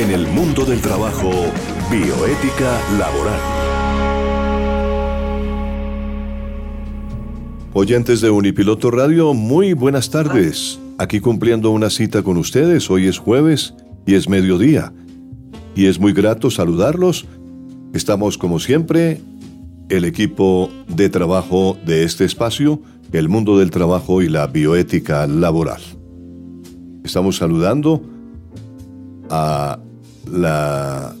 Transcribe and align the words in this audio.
En 0.00 0.10
el 0.12 0.26
mundo 0.28 0.64
del 0.64 0.80
trabajo, 0.80 1.30
bioética 1.90 2.80
laboral. 2.98 3.38
Oyentes 7.74 8.22
de 8.22 8.30
Unipiloto 8.30 8.90
Radio, 8.90 9.34
muy 9.34 9.74
buenas 9.74 10.08
tardes. 10.08 10.80
Aquí 10.96 11.20
cumpliendo 11.20 11.70
una 11.70 11.90
cita 11.90 12.22
con 12.22 12.38
ustedes, 12.38 12.90
hoy 12.90 13.08
es 13.08 13.18
jueves 13.18 13.74
y 14.06 14.14
es 14.14 14.26
mediodía. 14.26 14.90
Y 15.74 15.84
es 15.84 16.00
muy 16.00 16.14
grato 16.14 16.50
saludarlos. 16.50 17.26
Estamos 17.92 18.38
como 18.38 18.58
siempre, 18.58 19.20
el 19.90 20.06
equipo 20.06 20.70
de 20.88 21.10
trabajo 21.10 21.76
de 21.84 22.04
este 22.04 22.24
espacio, 22.24 22.80
el 23.12 23.28
mundo 23.28 23.58
del 23.58 23.70
trabajo 23.70 24.22
y 24.22 24.30
la 24.30 24.46
bioética 24.46 25.26
laboral. 25.26 25.82
Estamos 27.04 27.36
saludando 27.36 28.02
a 29.28 29.78
la 30.30 31.14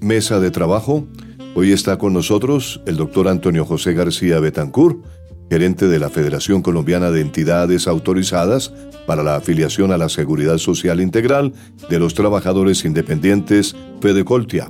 mesa 0.00 0.40
de 0.40 0.50
trabajo. 0.50 1.06
Hoy 1.54 1.72
está 1.72 1.98
con 1.98 2.12
nosotros 2.12 2.80
el 2.86 2.96
doctor 2.96 3.28
Antonio 3.28 3.64
José 3.64 3.94
García 3.94 4.40
Betancur, 4.40 5.02
gerente 5.50 5.88
de 5.88 5.98
la 5.98 6.10
Federación 6.10 6.62
Colombiana 6.62 7.10
de 7.10 7.20
Entidades 7.20 7.88
Autorizadas 7.88 8.72
para 9.06 9.22
la 9.22 9.36
afiliación 9.36 9.90
a 9.90 9.98
la 9.98 10.08
Seguridad 10.08 10.58
Social 10.58 11.00
Integral 11.00 11.52
de 11.88 11.98
los 11.98 12.14
Trabajadores 12.14 12.84
Independientes, 12.84 13.74
Fedecoltia. 14.00 14.68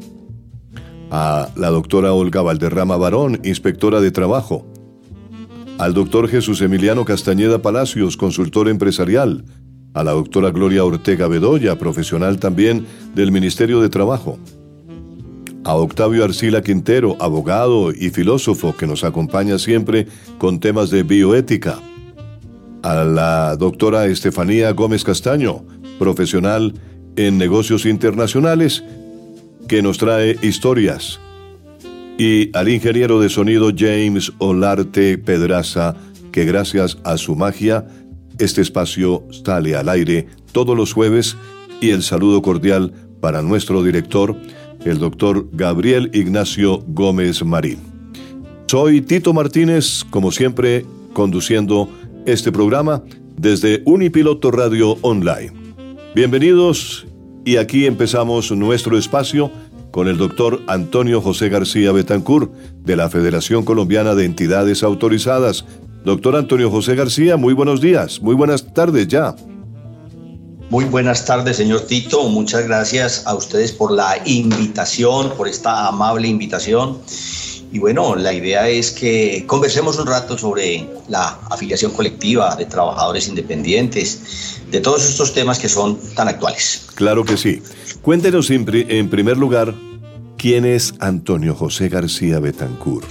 A 1.10 1.48
la 1.56 1.70
doctora 1.70 2.12
Olga 2.12 2.40
Valderrama 2.40 2.96
Barón, 2.96 3.40
inspectora 3.44 4.00
de 4.00 4.10
trabajo. 4.10 4.66
Al 5.78 5.92
doctor 5.92 6.28
Jesús 6.28 6.60
Emiliano 6.62 7.04
Castañeda 7.04 7.62
Palacios, 7.62 8.16
consultor 8.16 8.68
empresarial, 8.68 9.44
a 9.94 10.04
la 10.04 10.12
doctora 10.12 10.50
Gloria 10.50 10.84
Ortega 10.84 11.26
Bedoya, 11.28 11.78
profesional 11.78 12.38
también 12.38 12.86
del 13.14 13.32
Ministerio 13.32 13.80
de 13.80 13.88
Trabajo, 13.88 14.38
a 15.64 15.74
Octavio 15.74 16.24
Arcila 16.24 16.62
Quintero, 16.62 17.16
abogado 17.20 17.92
y 17.92 18.10
filósofo 18.10 18.74
que 18.76 18.86
nos 18.86 19.04
acompaña 19.04 19.58
siempre 19.58 20.06
con 20.38 20.60
temas 20.60 20.90
de 20.90 21.02
bioética, 21.02 21.78
a 22.82 23.04
la 23.04 23.56
doctora 23.56 24.06
Estefanía 24.06 24.72
Gómez 24.72 25.04
Castaño, 25.04 25.64
profesional 25.98 26.74
en 27.16 27.36
negocios 27.36 27.84
internacionales, 27.84 28.82
que 29.68 29.82
nos 29.82 29.98
trae 29.98 30.36
historias, 30.42 31.20
y 32.16 32.50
al 32.56 32.68
ingeniero 32.68 33.20
de 33.20 33.28
sonido 33.28 33.70
James 33.76 34.32
Olarte 34.38 35.18
Pedraza, 35.18 35.94
que 36.32 36.44
gracias 36.44 36.98
a 37.04 37.16
su 37.16 37.34
magia 37.34 37.86
este 38.40 38.62
espacio 38.62 39.22
sale 39.44 39.76
al 39.76 39.88
aire 39.88 40.26
todos 40.52 40.76
los 40.76 40.92
jueves 40.92 41.36
y 41.80 41.90
el 41.90 42.02
saludo 42.02 42.42
cordial 42.42 42.92
para 43.20 43.42
nuestro 43.42 43.82
director, 43.84 44.34
el 44.84 44.98
doctor 44.98 45.46
Gabriel 45.52 46.10
Ignacio 46.14 46.82
Gómez 46.88 47.44
Marín. 47.44 47.78
Soy 48.66 49.02
Tito 49.02 49.32
Martínez, 49.32 50.04
como 50.10 50.32
siempre, 50.32 50.86
conduciendo 51.12 51.88
este 52.26 52.50
programa 52.50 53.02
desde 53.36 53.82
Unipiloto 53.84 54.50
Radio 54.50 54.96
Online. 55.02 55.52
Bienvenidos 56.14 57.06
y 57.44 57.56
aquí 57.56 57.86
empezamos 57.86 58.50
nuestro 58.52 58.96
espacio 58.96 59.50
con 59.90 60.08
el 60.08 60.16
doctor 60.16 60.62
Antonio 60.66 61.20
José 61.20 61.48
García 61.48 61.92
Betancur 61.92 62.50
de 62.84 62.96
la 62.96 63.10
Federación 63.10 63.64
Colombiana 63.64 64.14
de 64.14 64.24
Entidades 64.24 64.82
Autorizadas, 64.82 65.64
Doctor 66.04 66.36
Antonio 66.36 66.70
José 66.70 66.94
García, 66.94 67.36
muy 67.36 67.52
buenos 67.52 67.80
días, 67.80 68.20
muy 68.22 68.34
buenas 68.34 68.72
tardes 68.72 69.06
ya. 69.08 69.34
Muy 70.70 70.84
buenas 70.84 71.26
tardes, 71.26 71.56
señor 71.56 71.80
Tito. 71.80 72.28
Muchas 72.28 72.64
gracias 72.64 73.26
a 73.26 73.34
ustedes 73.34 73.72
por 73.72 73.90
la 73.90 74.16
invitación, 74.24 75.32
por 75.36 75.48
esta 75.48 75.88
amable 75.88 76.28
invitación. 76.28 76.98
Y 77.72 77.78
bueno, 77.78 78.16
la 78.16 78.32
idea 78.32 78.68
es 78.68 78.92
que 78.92 79.44
conversemos 79.46 79.98
un 79.98 80.06
rato 80.06 80.38
sobre 80.38 80.88
la 81.08 81.38
afiliación 81.50 81.92
colectiva 81.92 82.54
de 82.56 82.66
trabajadores 82.66 83.28
independientes, 83.28 84.60
de 84.70 84.80
todos 84.80 85.04
estos 85.08 85.34
temas 85.34 85.58
que 85.58 85.68
son 85.68 85.98
tan 86.14 86.28
actuales. 86.28 86.86
Claro 86.94 87.24
que 87.24 87.36
sí. 87.36 87.62
Cuéntenos 88.02 88.50
en, 88.50 88.64
primer 88.64 89.36
lugar, 89.36 89.74
¿quién 90.36 90.64
es 90.64 90.94
Antonio 91.00 91.54
José 91.54 91.88
García 91.88 92.38
Betancourt? 92.38 93.08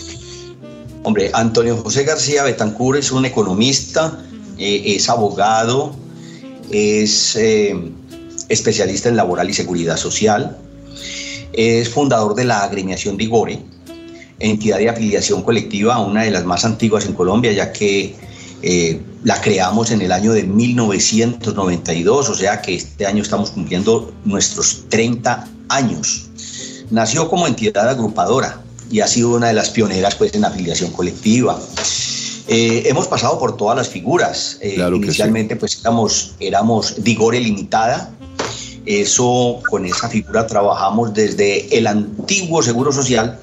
Hombre, 1.03 1.31
Antonio 1.33 1.77
José 1.77 2.03
García 2.03 2.43
Betancur 2.43 2.97
es 2.97 3.11
un 3.11 3.25
economista, 3.25 4.21
eh, 4.57 4.95
es 4.95 5.09
abogado, 5.09 5.95
es 6.69 7.35
eh, 7.37 7.75
especialista 8.49 9.09
en 9.09 9.15
laboral 9.15 9.49
y 9.49 9.53
seguridad 9.53 9.95
social, 9.95 10.57
es 11.53 11.89
fundador 11.89 12.35
de 12.35 12.45
la 12.45 12.63
agremiación 12.63 13.17
Digore, 13.17 13.61
entidad 14.39 14.77
de 14.77 14.89
afiliación 14.89 15.43
colectiva, 15.43 15.99
una 15.99 16.23
de 16.23 16.31
las 16.31 16.45
más 16.45 16.65
antiguas 16.65 17.05
en 17.05 17.13
Colombia, 17.13 17.51
ya 17.53 17.71
que 17.71 18.15
eh, 18.61 19.01
la 19.23 19.39
creamos 19.39 19.91
en 19.91 20.01
el 20.01 20.11
año 20.11 20.33
de 20.33 20.43
1992, 20.43 22.29
o 22.29 22.35
sea 22.35 22.61
que 22.61 22.75
este 22.75 23.05
año 23.05 23.23
estamos 23.23 23.51
cumpliendo 23.51 24.13
nuestros 24.25 24.85
30 24.89 25.47
años. 25.69 26.29
Nació 26.89 27.29
como 27.29 27.47
entidad 27.47 27.87
agrupadora, 27.87 28.61
y 28.91 29.01
ha 29.01 29.07
sido 29.07 29.31
una 29.35 29.47
de 29.47 29.53
las 29.53 29.69
pioneras 29.69 30.15
pues, 30.15 30.33
en 30.33 30.45
afiliación 30.45 30.91
colectiva. 30.91 31.59
Eh, 32.47 32.83
hemos 32.87 33.07
pasado 33.07 33.37
por 33.37 33.57
todas 33.57 33.77
las 33.77 33.89
figuras. 33.89 34.57
Eh, 34.61 34.83
inicialmente 34.93 35.55
pues 35.55 35.79
éramos, 35.81 36.33
éramos 36.39 37.03
Digore 37.03 37.39
Limitada. 37.39 38.11
Eso, 38.85 39.61
con 39.69 39.85
esa 39.85 40.09
figura 40.09 40.47
trabajamos 40.47 41.13
desde 41.13 41.77
el 41.77 41.85
antiguo 41.85 42.63
Seguro 42.63 42.91
Social 42.91 43.39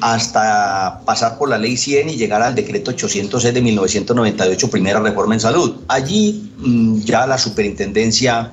hasta 0.00 1.02
pasar 1.04 1.38
por 1.38 1.48
la 1.48 1.58
Ley 1.58 1.76
100 1.76 2.08
y 2.10 2.16
llegar 2.16 2.42
al 2.42 2.54
decreto 2.54 2.90
806 2.90 3.54
de 3.54 3.60
1998, 3.60 4.70
primera 4.70 4.98
reforma 4.98 5.34
en 5.34 5.40
salud. 5.40 5.76
Allí 5.88 6.50
mm, 6.58 7.00
ya 7.02 7.26
la 7.26 7.38
superintendencia 7.38 8.52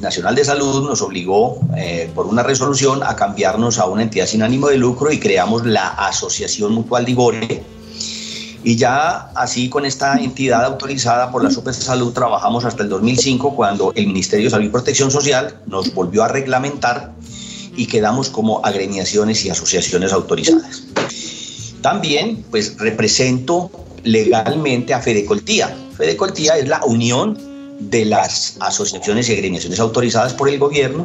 Nacional 0.00 0.34
de 0.36 0.44
Salud 0.44 0.88
nos 0.88 1.02
obligó 1.02 1.60
eh, 1.76 2.10
por 2.14 2.26
una 2.26 2.44
resolución 2.44 3.02
a 3.02 3.16
cambiarnos 3.16 3.78
a 3.78 3.86
una 3.86 4.02
entidad 4.02 4.26
sin 4.26 4.42
ánimo 4.42 4.68
de 4.68 4.78
lucro 4.78 5.10
y 5.10 5.18
creamos 5.18 5.66
la 5.66 5.88
Asociación 5.88 6.72
Mutual 6.72 7.04
Digore. 7.04 7.64
Y 8.62 8.76
ya 8.76 9.30
así 9.34 9.68
con 9.68 9.84
esta 9.84 10.16
entidad 10.16 10.64
autorizada 10.64 11.32
por 11.32 11.42
la 11.42 11.50
Super 11.50 11.74
Salud 11.74 12.12
trabajamos 12.12 12.64
hasta 12.64 12.84
el 12.84 12.88
2005 12.88 13.56
cuando 13.56 13.92
el 13.94 14.06
Ministerio 14.06 14.46
de 14.46 14.50
Salud 14.50 14.66
y 14.66 14.70
Protección 14.70 15.10
Social 15.10 15.56
nos 15.66 15.92
volvió 15.92 16.22
a 16.22 16.28
reglamentar 16.28 17.12
y 17.76 17.86
quedamos 17.86 18.28
como 18.28 18.64
agremiaciones 18.64 19.44
y 19.44 19.50
asociaciones 19.50 20.12
autorizadas. 20.12 20.84
También 21.82 22.44
pues 22.50 22.76
represento 22.78 23.70
legalmente 24.04 24.94
a 24.94 25.00
Fedecoltía. 25.00 25.74
Fedecoltía 25.96 26.56
es 26.56 26.68
la 26.68 26.80
unión 26.84 27.47
de 27.78 28.04
las 28.04 28.56
asociaciones 28.60 29.28
y 29.28 29.32
agremiaciones 29.32 29.78
autorizadas 29.80 30.34
por 30.34 30.48
el 30.48 30.58
gobierno 30.58 31.04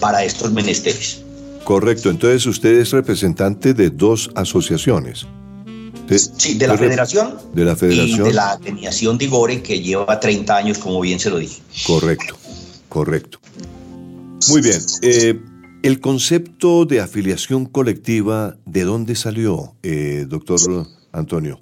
para 0.00 0.24
estos 0.24 0.52
menesteres. 0.52 1.22
Correcto, 1.64 2.10
entonces 2.10 2.46
usted 2.46 2.78
es 2.78 2.90
representante 2.90 3.74
de 3.74 3.90
dos 3.90 4.30
asociaciones. 4.34 5.26
sí, 6.36 6.54
de 6.54 6.66
la 6.66 6.76
federación. 6.76 7.38
De 7.54 7.64
la 7.64 7.74
federación. 7.74 8.26
Y 8.26 8.28
de 8.28 8.34
la 8.34 8.52
agremiación 8.52 9.18
Digore 9.18 9.62
que 9.62 9.80
lleva 9.80 10.20
30 10.20 10.56
años, 10.56 10.78
como 10.78 11.00
bien 11.00 11.18
se 11.18 11.30
lo 11.30 11.38
dije. 11.38 11.62
Correcto, 11.86 12.36
correcto. 12.88 13.38
Muy 14.48 14.60
bien. 14.60 14.80
Eh, 15.02 15.40
el 15.82 16.00
concepto 16.00 16.84
de 16.84 17.00
afiliación 17.00 17.66
colectiva, 17.66 18.56
¿de 18.66 18.84
dónde 18.84 19.16
salió, 19.16 19.74
eh, 19.82 20.26
doctor 20.28 20.58
Antonio? 21.12 21.60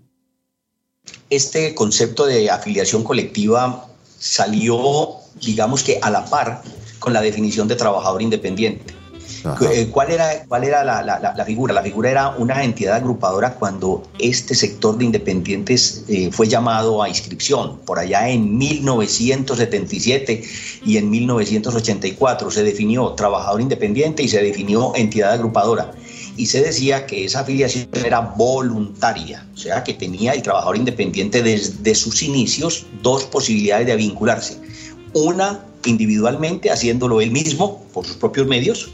Este 1.30 1.74
concepto 1.74 2.26
de 2.26 2.50
afiliación 2.50 3.04
colectiva 3.04 3.88
salió, 4.22 5.16
digamos 5.40 5.82
que 5.82 5.98
a 6.00 6.08
la 6.08 6.24
par 6.24 6.62
con 7.00 7.12
la 7.12 7.20
definición 7.20 7.66
de 7.66 7.74
trabajador 7.74 8.22
independiente. 8.22 8.94
Eh, 9.72 9.88
¿Cuál 9.90 10.12
era, 10.12 10.44
cuál 10.46 10.62
era 10.62 10.84
la, 10.84 11.44
figura? 11.44 11.74
La 11.74 11.82
figura 11.82 12.08
era 12.08 12.28
una 12.38 12.62
entidad 12.62 12.94
agrupadora 12.94 13.54
cuando 13.54 14.04
este 14.20 14.54
sector 14.54 14.96
de 14.96 15.06
independientes 15.06 16.04
eh, 16.06 16.30
fue 16.30 16.46
llamado 16.46 17.02
a 17.02 17.08
inscripción. 17.08 17.80
Por 17.80 17.98
allá 17.98 18.28
en 18.28 18.56
1977 18.56 20.44
y 20.86 20.96
en 20.96 21.10
1984 21.10 22.52
se 22.52 22.62
definió 22.62 23.08
trabajador 23.14 23.60
independiente 23.60 24.22
y 24.22 24.28
se 24.28 24.40
definió 24.40 24.92
entidad 24.94 25.32
agrupadora 25.32 25.92
y 26.42 26.46
se 26.46 26.60
decía 26.60 27.06
que 27.06 27.24
esa 27.24 27.40
afiliación 27.40 27.88
era 27.92 28.18
voluntaria, 28.20 29.46
o 29.54 29.56
sea 29.56 29.84
que 29.84 29.94
tenía 29.94 30.32
el 30.32 30.42
trabajador 30.42 30.76
independiente 30.76 31.40
desde 31.40 31.94
sus 31.94 32.20
inicios 32.20 32.84
dos 33.00 33.22
posibilidades 33.26 33.86
de 33.86 33.94
vincularse. 33.94 34.58
Una 35.12 35.64
individualmente, 35.84 36.72
haciéndolo 36.72 37.20
él 37.20 37.30
mismo 37.30 37.84
por 37.92 38.04
sus 38.04 38.16
propios 38.16 38.48
medios, 38.48 38.90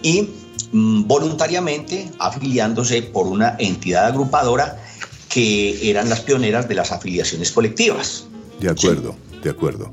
y 0.00 0.30
mm, 0.72 1.06
voluntariamente 1.06 2.10
afiliándose 2.18 3.02
por 3.02 3.26
una 3.26 3.54
entidad 3.58 4.06
agrupadora 4.06 4.82
que 5.28 5.90
eran 5.90 6.08
las 6.08 6.22
pioneras 6.22 6.70
de 6.70 6.74
las 6.74 6.90
afiliaciones 6.90 7.52
colectivas. 7.52 8.24
De 8.60 8.70
acuerdo, 8.70 9.14
de 9.42 9.50
acuerdo. 9.50 9.92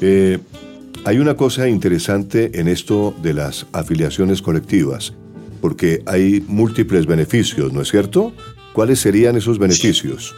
Eh, 0.00 0.38
hay 1.04 1.18
una 1.18 1.36
cosa 1.36 1.68
interesante 1.68 2.60
en 2.60 2.68
esto 2.68 3.14
de 3.22 3.34
las 3.34 3.66
afiliaciones 3.72 4.42
colectivas, 4.42 5.12
porque 5.60 6.02
hay 6.06 6.44
múltiples 6.46 7.06
beneficios, 7.06 7.72
¿no 7.72 7.82
es 7.82 7.88
cierto? 7.88 8.32
¿Cuáles 8.72 9.00
serían 9.00 9.36
esos 9.36 9.58
beneficios? 9.58 10.34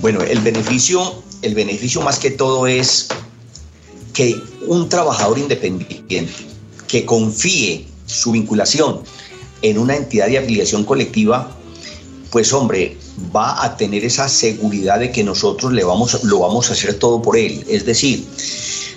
Bueno, 0.00 0.22
el 0.22 0.40
beneficio, 0.40 1.22
el 1.42 1.54
beneficio 1.54 2.00
más 2.02 2.18
que 2.18 2.30
todo 2.30 2.66
es 2.66 3.08
que 4.12 4.40
un 4.66 4.88
trabajador 4.88 5.38
independiente 5.38 6.32
que 6.86 7.04
confíe 7.04 7.86
su 8.06 8.32
vinculación 8.32 9.00
en 9.62 9.78
una 9.78 9.96
entidad 9.96 10.28
de 10.28 10.38
afiliación 10.38 10.84
colectiva, 10.84 11.56
pues 12.30 12.52
hombre, 12.52 12.96
va 13.34 13.64
a 13.64 13.76
tener 13.76 14.04
esa 14.04 14.28
seguridad 14.28 14.98
de 14.98 15.10
que 15.10 15.22
nosotros 15.22 15.72
le 15.72 15.84
vamos, 15.84 16.22
lo 16.24 16.40
vamos 16.40 16.70
a 16.70 16.72
hacer 16.72 16.94
todo 16.98 17.22
por 17.22 17.36
él. 17.36 17.64
Es 17.68 17.84
decir, 17.84 18.24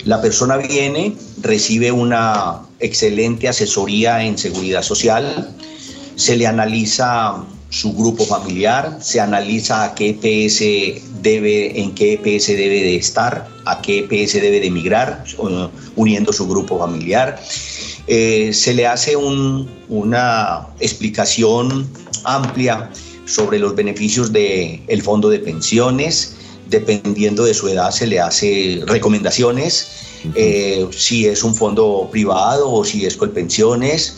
la 0.05 0.21
persona 0.21 0.57
viene, 0.57 1.15
recibe 1.41 1.91
una 1.91 2.61
excelente 2.79 3.47
asesoría 3.47 4.23
en 4.23 4.37
seguridad 4.37 4.81
social, 4.81 5.53
se 6.15 6.35
le 6.35 6.47
analiza 6.47 7.43
su 7.69 7.93
grupo 7.93 8.25
familiar, 8.25 8.97
se 9.01 9.19
analiza 9.19 9.83
a 9.83 9.95
qué 9.95 10.09
EPS 10.09 11.21
debe, 11.21 11.79
en 11.79 11.93
qué 11.93 12.13
EPS 12.13 12.47
debe 12.47 12.81
de 12.81 12.95
estar, 12.95 13.47
a 13.65 13.81
qué 13.81 13.99
EPS 13.99 14.33
debe 14.33 14.59
de 14.59 14.67
emigrar, 14.67 15.23
uniendo 15.95 16.31
su 16.31 16.47
grupo 16.47 16.79
familiar. 16.79 17.39
Eh, 18.07 18.51
se 18.53 18.73
le 18.73 18.87
hace 18.87 19.15
una 19.17 20.67
explicación 20.79 21.87
amplia 22.23 22.89
sobre 23.27 23.59
los 23.59 23.75
beneficios 23.75 24.31
del 24.31 24.81
el 24.87 25.01
fondo 25.01 25.29
de 25.29 25.39
pensiones, 25.39 26.35
dependiendo 26.69 27.45
de 27.45 27.53
su 27.53 27.67
edad 27.67 27.91
se 27.91 28.07
le 28.07 28.19
hace 28.19 28.81
recomendaciones, 28.87 29.87
eh, 30.35 30.87
si 30.91 31.27
es 31.27 31.43
un 31.43 31.55
fondo 31.55 32.09
privado 32.11 32.71
o 32.71 32.83
si 32.83 33.05
es 33.05 33.15
Colpensiones, 33.15 34.15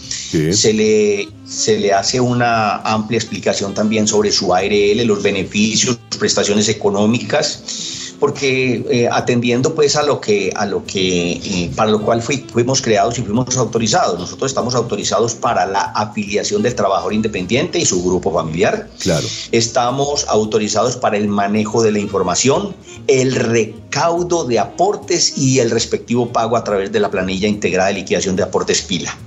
se, 0.51 0.73
le, 0.73 1.27
se 1.45 1.79
le 1.79 1.93
hace 1.93 2.19
una 2.19 2.77
amplia 2.77 3.17
explicación 3.17 3.73
también 3.73 4.07
sobre 4.07 4.31
su 4.31 4.53
ARL, 4.53 5.05
los 5.05 5.21
beneficios, 5.21 5.99
prestaciones 6.17 6.69
económicas 6.69 7.98
porque 8.19 8.85
eh, 8.89 9.09
atendiendo 9.11 9.73
pues 9.73 9.95
a 9.95 10.03
lo 10.03 10.19
que, 10.19 10.51
a 10.55 10.65
lo 10.65 10.85
que 10.85 11.31
eh, 11.31 11.71
para 11.75 11.91
lo 11.91 12.01
cual 12.01 12.21
fuimos 12.21 12.81
creados 12.81 13.17
y 13.17 13.21
fuimos 13.21 13.55
autorizados. 13.57 14.19
Nosotros 14.19 14.51
estamos 14.51 14.75
autorizados 14.75 15.35
para 15.35 15.65
la 15.65 15.81
afiliación 15.81 16.61
del 16.61 16.75
trabajador 16.75 17.13
independiente 17.13 17.79
y 17.79 17.85
su 17.85 18.03
grupo 18.03 18.31
familiar. 18.33 18.89
Claro. 18.99 19.25
Estamos 19.51 20.25
autorizados 20.27 20.97
para 20.97 21.17
el 21.17 21.27
manejo 21.27 21.81
de 21.81 21.91
la 21.91 21.99
información, 21.99 22.75
el 23.07 23.33
recaudo 23.35 24.43
de 24.43 24.59
aportes 24.59 25.37
y 25.37 25.59
el 25.59 25.71
respectivo 25.71 26.31
pago 26.31 26.57
a 26.57 26.63
través 26.63 26.91
de 26.91 26.99
la 26.99 27.09
planilla 27.09 27.47
integrada 27.47 27.87
de 27.87 27.95
liquidación 27.95 28.35
de 28.35 28.43
aportes 28.43 28.81
pila. 28.81 29.17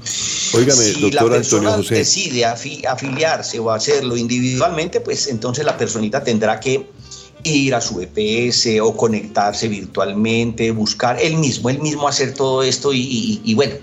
Óigame, 0.54 0.82
si 0.82 1.00
doctor 1.00 1.30
la 1.30 1.36
persona 1.36 1.68
Antonio 1.70 1.82
José. 1.82 1.94
decide 1.94 2.44
afiliarse 2.44 3.58
o 3.58 3.70
hacerlo 3.70 4.16
individualmente, 4.16 5.00
pues 5.00 5.26
entonces 5.28 5.64
la 5.64 5.78
personita 5.78 6.22
tendrá 6.22 6.60
que 6.60 6.86
ir 7.44 7.74
a 7.74 7.80
su 7.80 8.00
EPS 8.00 8.80
o 8.80 8.96
conectarse 8.96 9.68
virtualmente, 9.68 10.70
buscar 10.70 11.20
él 11.20 11.36
mismo, 11.36 11.70
él 11.70 11.80
mismo 11.80 12.08
hacer 12.08 12.34
todo 12.34 12.62
esto 12.62 12.90
y, 12.92 13.54
bueno. 13.54 13.74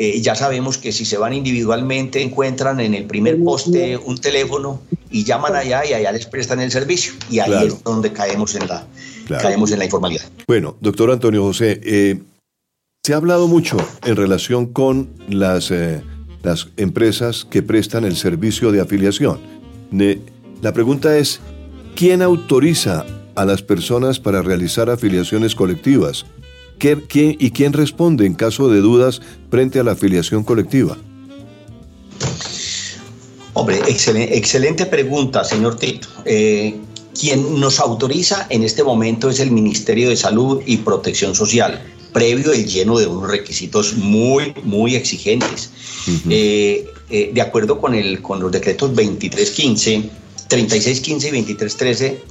Eh, 0.00 0.20
ya 0.20 0.36
sabemos 0.36 0.78
que 0.78 0.92
si 0.92 1.04
se 1.04 1.18
van 1.18 1.32
individualmente 1.32 2.22
encuentran 2.22 2.78
en 2.78 2.94
el 2.94 3.06
primer 3.06 3.42
poste 3.42 3.96
un 3.96 4.16
teléfono 4.16 4.80
y 5.10 5.24
llaman 5.24 5.56
allá 5.56 5.84
y 5.84 5.92
allá 5.92 6.12
les 6.12 6.24
prestan 6.26 6.60
el 6.60 6.70
servicio 6.70 7.14
y 7.28 7.40
ahí 7.40 7.66
es 7.66 7.82
donde 7.82 8.12
caemos 8.12 8.54
en 8.54 8.68
la 8.68 8.86
caemos 9.26 9.72
en 9.72 9.80
la 9.80 9.86
informalidad. 9.86 10.22
Bueno, 10.46 10.76
doctor 10.80 11.10
Antonio 11.10 11.42
José, 11.42 11.80
eh, 11.82 12.20
se 13.04 13.14
ha 13.14 13.16
hablado 13.16 13.48
mucho 13.48 13.76
en 14.04 14.16
relación 14.16 14.66
con 14.66 15.08
las, 15.28 15.70
eh, 15.70 16.02
las 16.42 16.68
empresas 16.76 17.44
que 17.44 17.62
prestan 17.62 18.04
el 18.04 18.16
servicio 18.16 18.70
de 18.70 18.80
afiliación. 18.80 19.40
la 20.60 20.72
pregunta 20.72 21.16
es, 21.16 21.40
¿Quién 21.98 22.22
autoriza 22.22 23.04
a 23.34 23.44
las 23.44 23.60
personas 23.60 24.20
para 24.20 24.40
realizar 24.40 24.88
afiliaciones 24.88 25.56
colectivas? 25.56 26.26
¿Y 27.10 27.50
quién 27.50 27.72
responde 27.72 28.24
en 28.24 28.34
caso 28.34 28.68
de 28.68 28.78
dudas 28.78 29.20
frente 29.50 29.80
a 29.80 29.82
la 29.82 29.90
afiliación 29.90 30.44
colectiva? 30.44 30.96
Hombre, 33.52 33.80
excelente, 33.88 34.86
pregunta, 34.86 35.42
señor 35.42 35.74
Tito. 35.74 36.06
Eh, 36.24 36.76
quien 37.18 37.58
nos 37.58 37.80
autoriza 37.80 38.46
en 38.48 38.62
este 38.62 38.84
momento 38.84 39.28
es 39.28 39.40
el 39.40 39.50
Ministerio 39.50 40.08
de 40.08 40.16
Salud 40.16 40.62
y 40.66 40.76
Protección 40.76 41.34
Social, 41.34 41.82
previo 42.12 42.52
el 42.52 42.64
lleno 42.64 42.96
de 42.96 43.08
unos 43.08 43.28
requisitos 43.28 43.94
muy, 43.94 44.54
muy 44.62 44.94
exigentes. 44.94 45.72
Eh, 46.30 46.86
eh, 47.10 47.30
de 47.34 47.40
acuerdo 47.40 47.80
con, 47.80 47.96
el, 47.96 48.22
con 48.22 48.38
los 48.38 48.52
decretos 48.52 48.90
2315 48.94 50.27
3615 50.48 51.28
y 51.28 51.30
2313, 51.30 52.22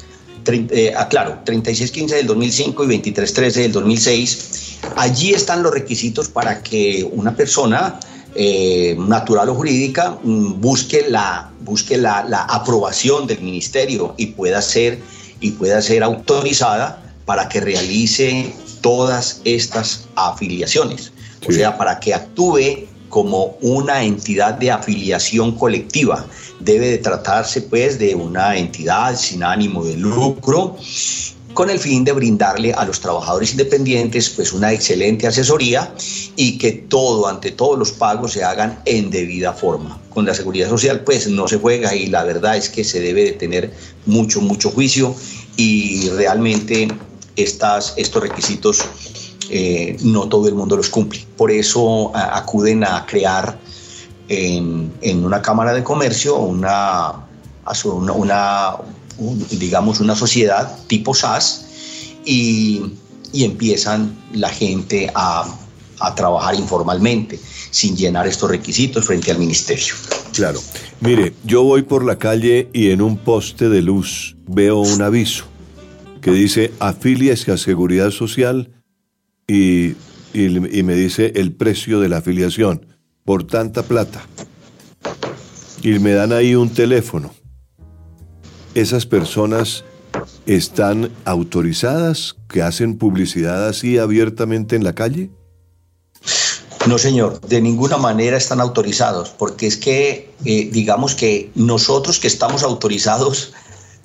eh, 0.50 0.94
ah, 0.96 1.08
claro, 1.08 1.40
3615 1.44 2.16
del 2.16 2.28
2005 2.28 2.84
y 2.84 2.88
2313 2.88 3.62
del 3.62 3.72
2006. 3.72 4.78
Allí 4.96 5.34
están 5.34 5.64
los 5.64 5.74
requisitos 5.74 6.30
para 6.30 6.64
que 6.64 7.08
una 7.12 7.36
persona 7.36 8.00
eh, 8.36 8.96
natural 8.98 9.50
o 9.50 9.56
jurídica 9.56 10.18
mm, 10.24 10.62
busque, 10.62 11.06
la, 11.10 11.52
busque 11.62 11.98
la, 11.98 12.22
aprobación 12.50 13.28
del 13.28 13.42
ministerio 13.42 14.14
y 14.18 14.28
pueda 14.28 14.62
ser, 14.62 15.00
y 15.40 15.52
pueda 15.52 15.82
ser 15.82 16.04
autorizada 16.04 17.04
para 17.26 17.50
que 17.50 17.60
realice 17.60 18.54
todas 18.82 19.42
estas 19.44 20.08
afiliaciones. 20.16 21.12
O 21.48 21.52
sea, 21.52 21.78
para 21.78 22.00
que 22.00 22.14
actúe 22.14 22.88
como 23.10 23.58
una 23.62 24.04
entidad 24.04 24.56
de 24.56 24.72
afiliación 24.72 25.54
colectiva 25.54 26.26
debe 26.60 26.90
de 26.90 26.98
tratarse 26.98 27.62
pues 27.62 28.00
de 28.00 28.16
una 28.16 28.58
entidad 28.58 29.16
sin 29.18 29.44
ánimo 29.44 29.84
de 29.84 29.96
lucro 29.96 30.76
con 31.54 31.72
el 31.72 31.80
fin 31.80 32.04
de 32.04 32.12
brindarle 32.12 32.72
a 32.74 32.86
los 32.86 33.00
trabajadores 33.00 33.52
independientes 33.52 34.30
pues 34.30 34.54
una 34.54 34.72
excelente 34.72 35.26
asesoría 35.26 35.92
y 36.36 36.60
que 36.60 36.72
todo, 36.72 37.28
ante 37.28 37.52
todos 37.52 37.80
los 37.80 37.92
pagos 37.92 38.34
se 38.34 38.44
hagan 38.44 38.80
en 38.86 39.10
debida 39.10 39.54
forma. 39.54 40.00
Con 40.12 40.28
la 40.28 40.36
seguridad 40.36 40.70
social 40.70 41.02
pues 41.04 41.28
no 41.28 41.48
se 41.48 41.58
juega 41.58 41.96
y 41.96 42.08
la 42.08 42.24
verdad 42.24 42.58
es 42.58 42.70
que 42.70 42.84
se 42.84 43.00
debe 43.00 43.24
de 43.24 43.32
tener 43.32 43.74
mucho, 44.06 44.40
mucho 44.40 44.70
juicio 44.70 45.16
y 45.56 46.10
realmente 46.10 46.90
estas, 47.36 47.96
estos 47.98 48.22
requisitos 48.22 48.86
eh, 49.50 49.98
no 50.02 50.28
todo 50.28 50.48
el 50.48 50.56
mundo 50.56 50.76
los 50.76 50.90
cumple. 50.90 51.26
Por 51.36 51.52
eso 51.52 52.12
acuden 52.16 52.84
a 52.84 53.06
crear 53.06 53.58
en, 54.28 54.92
una 55.24 55.42
cámara 55.42 55.74
de 55.74 55.84
comercio, 55.84 56.38
una, 56.38 57.14
digamos, 59.52 60.00
una 60.00 60.16
sociedad 60.16 60.78
tipo 60.88 61.14
SAS 61.14 61.66
y, 62.26 62.94
empiezan 63.34 64.18
la 64.34 64.50
gente 64.50 65.12
a, 65.14 65.46
a 66.00 66.16
trabajar 66.16 66.56
informalmente, 66.56 67.40
sin 67.70 67.96
llenar 67.96 68.26
estos 68.26 68.50
requisitos 68.50 69.06
frente 69.06 69.30
al 69.30 69.38
ministerio. 69.38 69.94
Claro. 70.34 70.60
Mire, 71.02 71.34
yo 71.44 71.62
voy 71.64 71.84
por 71.84 72.04
la 72.04 72.18
calle 72.18 72.70
y 72.74 72.90
en 72.90 73.02
un 73.02 73.18
poste 73.18 73.70
de 73.70 73.84
luz 73.84 74.36
veo 74.48 74.80
un 74.80 75.04
aviso 75.04 75.46
que 76.22 76.32
dice 76.32 76.72
afíliese 76.80 77.52
a 77.52 77.58
Seguridad 77.58 78.10
Social 78.10 78.72
y, 79.48 79.96
y, 80.34 80.84
me 80.84 80.96
dice 80.96 81.32
el 81.36 81.54
precio 81.54 82.02
de 82.02 82.10
la 82.10 82.18
afiliación 82.18 82.86
por 83.24 83.48
tanta 83.48 83.84
plata 83.84 84.26
y 85.82 86.00
me 86.00 86.12
dan 86.12 86.34
ahí 86.34 86.54
un 86.56 86.70
teléfono, 86.74 87.34
¿esas 88.76 89.06
personas 89.06 89.86
están 90.46 91.12
autorizadas 91.24 92.36
que 92.50 92.62
hacen 92.62 92.98
publicidad 92.98 93.68
así 93.70 93.98
abiertamente 93.98 94.76
en 94.76 94.84
la 94.84 94.94
calle? 94.94 95.30
No, 96.86 96.98
señor, 96.98 97.40
de 97.42 97.62
ninguna 97.62 97.98
manera 97.98 98.38
están 98.38 98.60
autorizados, 98.60 99.30
porque 99.30 99.68
es 99.68 99.78
que, 99.78 100.34
eh, 100.46 100.70
digamos 100.72 101.16
que 101.16 101.52
nosotros 101.56 102.20
que 102.20 102.28
estamos 102.28 102.64
autorizados, 102.64 103.54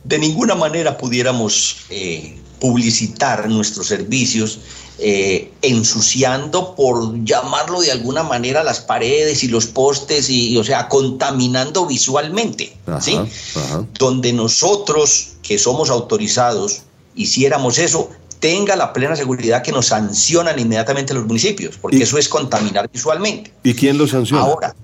de 0.05 0.19
ninguna 0.19 0.55
manera 0.55 0.99
pudiéramos 0.99 1.87
eh, 1.91 2.39
publicitar 2.59 3.49
nuestros 3.49 3.87
servicios 3.87 4.61
eh, 4.99 5.51
ensuciando, 5.63 6.75
por 6.75 7.25
llamarlo 7.25 7.81
de 7.81 7.91
alguna 7.91 8.23
manera, 8.23 8.63
las 8.63 8.81
paredes 8.81 9.43
y 9.43 9.49
los 9.49 9.67
postes, 9.67 10.29
y, 10.29 10.57
o 10.59 10.65
sea, 10.65 10.89
contaminando 10.89 11.87
visualmente, 11.87 12.77
¿sí? 13.01 13.19
Donde 13.99 14.33
nosotros, 14.33 15.35
que 15.43 15.59
somos 15.59 15.91
autorizados, 15.91 16.83
hiciéramos 17.15 17.79
eso, 17.79 18.11
tenga 18.39 18.77
la 18.77 18.93
plena 18.93 19.17
seguridad 19.17 19.63
que 19.63 19.73
nos 19.73 19.87
sancionan 19.87 20.59
inmediatamente 20.59 21.15
los 21.15 21.27
municipios, 21.27 21.77
porque 21.81 22.03
eso 22.03 22.19
es 22.19 22.29
contaminar 22.29 22.91
visualmente. 22.93 23.53
¿Y 23.63 23.75
quién 23.75 23.97
lo 23.99 24.07
sanciona? 24.07 24.43
Ahora, 24.43 24.75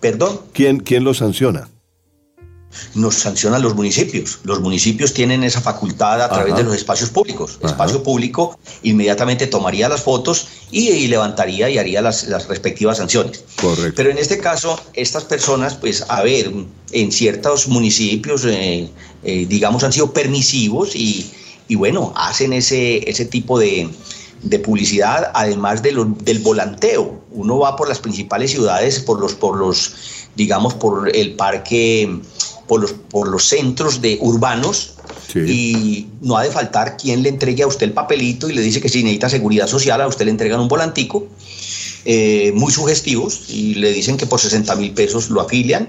perdón. 0.00 0.40
¿Quién, 0.52 0.80
quién 0.80 1.04
lo 1.04 1.14
sanciona? 1.14 1.68
Nos 2.94 3.14
sancionan 3.14 3.62
los 3.62 3.74
municipios. 3.74 4.38
Los 4.44 4.60
municipios 4.60 5.12
tienen 5.12 5.44
esa 5.44 5.60
facultad 5.60 6.22
a 6.22 6.28
través 6.28 6.56
de 6.56 6.62
los 6.62 6.74
espacios 6.74 7.10
públicos. 7.10 7.58
Espacio 7.62 8.02
público 8.02 8.58
inmediatamente 8.82 9.46
tomaría 9.46 9.88
las 9.88 10.02
fotos 10.02 10.48
y, 10.70 11.06
levantaría 11.08 11.70
y 11.70 11.78
haría 11.78 12.02
las, 12.02 12.26
respectivas 12.48 12.98
sanciones. 12.98 13.44
Correcto. 13.60 13.92
Pero 13.96 14.10
en 14.10 14.18
este 14.18 14.38
caso, 14.38 14.78
estas 14.94 15.24
personas, 15.24 15.74
pues, 15.74 16.04
a 16.08 16.22
ver, 16.22 16.50
en 16.92 17.12
ciertos 17.12 17.68
municipios, 17.68 18.44
eh, 18.44 18.88
eh, 19.22 19.46
digamos, 19.48 19.84
han 19.84 19.92
sido 19.92 20.12
permisivos 20.12 20.94
y, 20.94 21.30
bueno, 21.70 22.12
hacen 22.16 22.52
ese, 22.52 23.08
ese 23.08 23.24
tipo 23.24 23.58
de, 23.58 23.88
publicidad, 24.62 25.30
además 25.34 25.82
de 25.82 25.92
del 26.20 26.38
volanteo. 26.40 27.22
Uno 27.30 27.58
va 27.58 27.76
por 27.76 27.88
las 27.88 27.98
principales 27.98 28.50
ciudades, 28.50 29.00
por 29.00 29.20
los, 29.20 29.34
por 29.34 29.56
los, 29.56 29.94
digamos, 30.36 30.74
por 30.74 31.14
el 31.14 31.34
parque 31.34 32.20
por 32.66 32.80
los, 32.80 32.92
por 32.92 33.28
los 33.28 33.46
centros 33.48 34.00
de 34.00 34.18
urbanos 34.20 34.94
y 35.34 36.06
no 36.20 36.36
ha 36.36 36.44
de 36.44 36.50
faltar 36.50 36.96
quien 36.96 37.22
le 37.22 37.28
entregue 37.28 37.64
a 37.64 37.66
usted 37.66 37.86
el 37.86 37.92
papelito 37.92 38.48
y 38.48 38.52
le 38.52 38.62
dice 38.62 38.80
que 38.80 38.88
si 38.88 39.02
necesita 39.02 39.28
seguridad 39.28 39.66
social, 39.66 40.00
a 40.00 40.06
usted 40.06 40.26
le 40.26 40.30
entregan 40.30 40.60
un 40.60 40.68
volantico 40.68 41.26
eh, 42.04 42.52
muy 42.54 42.72
sugestivos 42.72 43.44
y 43.48 43.74
le 43.74 43.92
dicen 43.92 44.16
que 44.16 44.26
por 44.26 44.38
60 44.38 44.74
mil 44.76 44.92
pesos 44.92 45.30
lo 45.30 45.40
afilian 45.40 45.88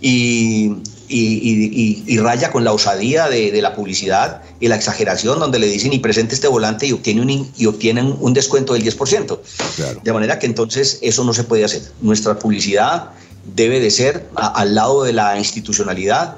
y, 0.00 0.74
y, 1.08 2.18
raya 2.18 2.50
con 2.50 2.64
la 2.64 2.72
osadía 2.72 3.28
de, 3.28 3.60
la 3.62 3.74
publicidad 3.74 4.42
y 4.60 4.68
la 4.68 4.76
exageración 4.76 5.38
donde 5.38 5.58
le 5.58 5.66
dicen 5.66 5.92
y 5.92 5.98
presente 5.98 6.34
este 6.34 6.48
volante 6.48 6.86
y, 6.86 6.92
obtiene 6.92 7.22
un, 7.22 7.50
y 7.56 7.66
obtienen 7.66 8.14
un 8.20 8.34
descuento 8.34 8.74
del 8.74 8.84
10%. 8.84 9.38
De 10.02 10.12
manera 10.12 10.38
que 10.38 10.46
entonces 10.46 10.98
eso 11.02 11.24
no 11.24 11.32
se 11.32 11.44
puede 11.44 11.64
hacer. 11.64 11.82
Nuestra 12.00 12.38
publicidad 12.38 13.10
debe 13.44 13.80
de 13.80 13.90
ser 13.90 14.26
al 14.34 14.74
lado 14.74 15.04
de 15.04 15.12
la 15.12 15.38
institucionalidad. 15.38 16.36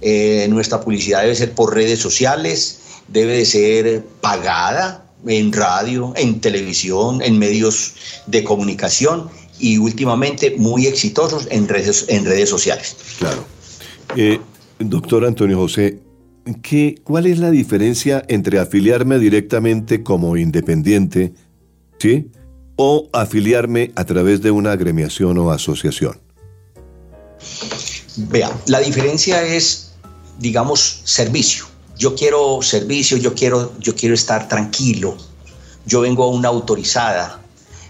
Eh, 0.00 0.46
nuestra 0.50 0.80
publicidad 0.80 1.22
debe 1.22 1.34
ser 1.34 1.52
por 1.52 1.74
redes 1.74 1.98
sociales, 1.98 2.80
debe 3.08 3.38
de 3.38 3.46
ser 3.46 4.04
pagada 4.20 5.04
en 5.26 5.52
radio, 5.52 6.12
en 6.16 6.40
televisión, 6.40 7.22
en 7.22 7.38
medios 7.38 7.94
de 8.26 8.44
comunicación 8.44 9.28
y 9.58 9.78
últimamente 9.78 10.54
muy 10.56 10.86
exitosos 10.86 11.48
en 11.50 11.66
redes, 11.68 12.06
en 12.08 12.24
redes 12.24 12.48
sociales. 12.48 12.96
Claro. 13.18 13.44
Eh, 14.16 14.38
doctor 14.78 15.24
Antonio 15.24 15.58
José, 15.58 15.98
¿qué, 16.62 17.00
¿cuál 17.02 17.26
es 17.26 17.38
la 17.38 17.50
diferencia 17.50 18.24
entre 18.28 18.58
afiliarme 18.58 19.18
directamente 19.18 20.02
como 20.02 20.36
independiente 20.36 21.32
¿sí? 21.98 22.30
o 22.76 23.08
afiliarme 23.12 23.90
a 23.96 24.04
través 24.04 24.40
de 24.40 24.50
una 24.50 24.72
agremiación 24.72 25.36
o 25.38 25.50
asociación? 25.50 26.27
Vea, 28.16 28.50
la 28.66 28.80
diferencia 28.80 29.42
es, 29.42 29.92
digamos, 30.38 31.02
servicio. 31.04 31.66
Yo 31.96 32.14
quiero 32.14 32.62
servicio, 32.62 33.16
yo 33.16 33.34
quiero, 33.34 33.72
yo 33.80 33.94
quiero 33.94 34.14
estar 34.14 34.48
tranquilo. 34.48 35.16
Yo 35.86 36.00
vengo 36.00 36.24
a 36.24 36.28
una 36.28 36.48
autorizada. 36.48 37.40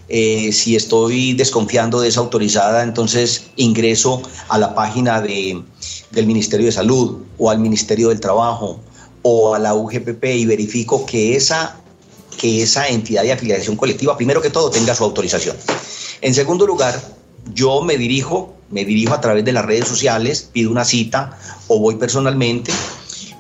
Eh, 0.09 0.53
si 0.53 0.77
estoy 0.77 1.35
desconfiando 1.35 2.01
de 2.01 2.09
esa 2.09 2.21
autorizada, 2.21 2.83
entonces 2.83 3.51
ingreso 3.57 4.23
a 4.49 4.57
la 4.57 4.75
página 4.75 5.21
de, 5.21 5.63
del 6.11 6.27
Ministerio 6.27 6.67
de 6.67 6.73
Salud 6.73 7.19
o 7.37 7.51
al 7.51 7.59
Ministerio 7.59 8.09
del 8.09 8.21
Trabajo 8.21 8.81
o 9.23 9.55
a 9.55 9.59
la 9.59 9.75
UGPP 9.75 10.25
y 10.25 10.47
verifico 10.47 11.05
que 11.05 11.37
esa, 11.37 11.77
que 12.39 12.63
esa 12.63 12.89
entidad 12.89 13.23
de 13.23 13.33
afiliación 13.33 13.77
colectiva, 13.77 14.17
primero 14.17 14.41
que 14.41 14.49
todo, 14.49 14.71
tenga 14.71 14.95
su 14.95 15.05
autorización. 15.05 15.57
En 16.23 16.35
segundo 16.35 16.67
lugar, 16.67 17.01
yo 17.53 17.83
me 17.83 17.99
dirijo 17.99 18.55
me 18.71 18.85
dirijo 18.85 19.15
a 19.15 19.21
través 19.21 19.45
de 19.45 19.53
las 19.53 19.65
redes 19.65 19.87
sociales, 19.87 20.49
pido 20.53 20.71
una 20.71 20.85
cita 20.85 21.39
o 21.69 21.79
voy 21.79 21.97
personalmente, 21.97 22.73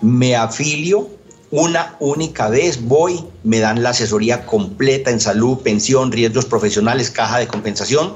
me 0.02 0.36
afilio 0.36 1.08
una 1.50 1.96
única 2.00 2.48
vez, 2.48 2.84
voy, 2.84 3.24
me 3.42 3.58
dan 3.58 3.82
la 3.82 3.90
asesoría 3.90 4.44
completa 4.44 5.10
en 5.10 5.20
salud, 5.20 5.58
pensión, 5.58 6.12
riesgos 6.12 6.44
profesionales, 6.44 7.10
caja 7.10 7.38
de 7.38 7.48
compensación. 7.48 8.14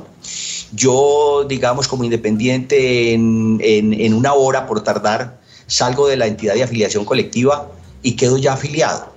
Yo, 0.73 1.45
digamos, 1.49 1.89
como 1.89 2.05
independiente 2.05 3.15
en, 3.15 3.59
en 3.63 4.15
una 4.15 4.35
hora 4.35 4.67
por 4.67 4.85
tardar, 4.85 5.41
salgo 5.67 6.09
de 6.09 6.17
la 6.17 6.27
entidad 6.27 6.55
de 6.55 6.63
afiliación 6.63 7.05
colectiva 7.05 7.71
y 8.03 8.13
quedo 8.13 8.37
ya 8.37 8.53
afiliado. 8.55 9.13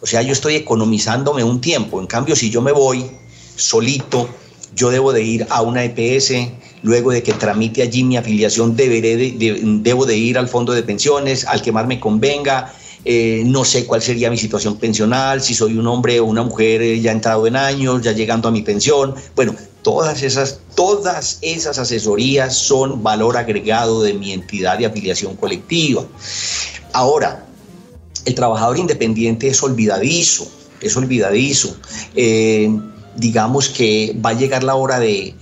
O 0.00 0.06
sea, 0.06 0.22
yo 0.22 0.32
estoy 0.32 0.54
economizándome 0.54 1.42
un 1.42 1.60
tiempo. 1.60 2.00
En 2.00 2.06
cambio, 2.06 2.36
si 2.36 2.50
yo 2.50 2.62
me 2.62 2.70
voy 2.72 3.10
solito, 3.56 4.28
yo 4.76 4.90
debo 4.90 5.12
de 5.12 5.22
ir 5.22 5.46
a 5.50 5.62
una 5.62 5.82
EPS, 5.84 6.32
luego 6.82 7.10
de 7.10 7.22
que 7.22 7.32
tramite 7.32 7.82
allí 7.82 8.04
mi 8.04 8.16
afiliación, 8.16 8.76
debo 8.76 10.06
de 10.06 10.16
ir 10.16 10.38
al 10.38 10.48
fondo 10.48 10.72
de 10.72 10.82
pensiones, 10.82 11.46
al 11.46 11.62
que 11.62 11.72
más 11.72 11.86
me 11.86 11.98
convenga, 11.98 12.72
eh, 13.08 13.44
no 13.46 13.64
sé 13.64 13.86
cuál 13.86 14.02
sería 14.02 14.30
mi 14.30 14.36
situación 14.36 14.78
pensional, 14.78 15.40
si 15.40 15.54
soy 15.54 15.78
un 15.78 15.86
hombre 15.86 16.18
o 16.18 16.24
una 16.24 16.42
mujer 16.42 16.82
eh, 16.82 17.00
ya 17.00 17.12
entrado 17.12 17.46
en 17.46 17.54
años, 17.54 18.02
ya 18.02 18.10
llegando 18.10 18.48
a 18.48 18.50
mi 18.50 18.62
pensión. 18.62 19.14
Bueno, 19.36 19.54
todas 19.82 20.24
esas, 20.24 20.58
todas 20.74 21.38
esas 21.40 21.78
asesorías 21.78 22.56
son 22.56 23.04
valor 23.04 23.36
agregado 23.36 24.02
de 24.02 24.12
mi 24.14 24.32
entidad 24.32 24.78
de 24.78 24.86
afiliación 24.86 25.36
colectiva. 25.36 26.04
Ahora, 26.92 27.46
el 28.24 28.34
trabajador 28.34 28.76
independiente 28.76 29.46
es 29.46 29.62
olvidadizo, 29.62 30.50
es 30.80 30.96
olvidadizo. 30.96 31.76
Eh, 32.16 32.68
digamos 33.16 33.68
que 33.68 34.16
va 34.24 34.30
a 34.30 34.34
llegar 34.34 34.62
la 34.62 34.74
hora 34.74 34.98
de, 34.98 35.34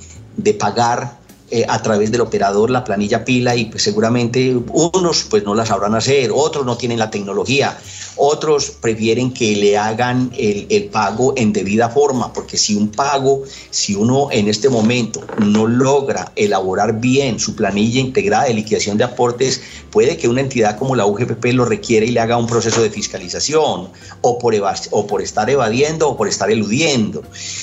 pagar 0.58 1.18
eh, 1.54 1.64
a 1.68 1.80
través 1.80 2.10
del 2.10 2.20
operador 2.20 2.68
la 2.68 2.82
planilla 2.82 3.24
pila 3.24 3.54
y 3.54 3.66
pues 3.66 3.84
seguramente 3.84 4.56
unos 4.72 5.22
pues 5.30 5.44
no 5.44 5.54
la 5.54 5.64
sabrán 5.64 5.94
hacer, 5.94 6.32
otros 6.34 6.66
no 6.66 6.76
tienen 6.76 6.98
la 6.98 7.12
tecnología, 7.12 7.78
otros 8.16 8.72
prefieren 8.72 9.32
que 9.32 9.54
le 9.54 9.78
hagan 9.78 10.32
el, 10.36 10.66
el, 10.68 10.86
pago 10.86 11.32
en 11.36 11.52
debida 11.52 11.90
forma, 11.90 12.32
porque 12.32 12.56
si 12.56 12.74
un 12.74 12.88
pago, 12.88 13.44
si 13.70 13.94
uno 13.94 14.32
en 14.32 14.48
este 14.48 14.68
momento 14.68 15.20
no 15.38 15.68
logra 15.68 16.32
elaborar 16.34 16.98
bien 16.98 17.38
su 17.38 17.54
planilla 17.54 18.00
integrada 18.00 18.46
de 18.46 18.54
liquidación 18.54 18.98
de 18.98 19.04
aportes, 19.04 19.60
puede 19.92 20.16
que 20.16 20.26
una 20.26 20.40
entidad 20.40 20.76
como 20.76 20.96
la 20.96 21.06
UGPP 21.06 21.52
lo 21.52 21.66
requiera 21.66 22.04
y 22.04 22.10
le 22.10 22.18
haga 22.18 22.36
un 22.36 22.48
proceso 22.48 22.82
de 22.82 22.90
fiscalización 22.90 23.90
o 24.22 24.38
por, 24.40 24.54
o 24.90 25.06
por 25.06 25.22
estar 25.22 25.48
evadiendo 25.48 26.08
o 26.08 26.16
por 26.16 26.26
estar 26.26 26.50
eludiendo. 26.50 27.22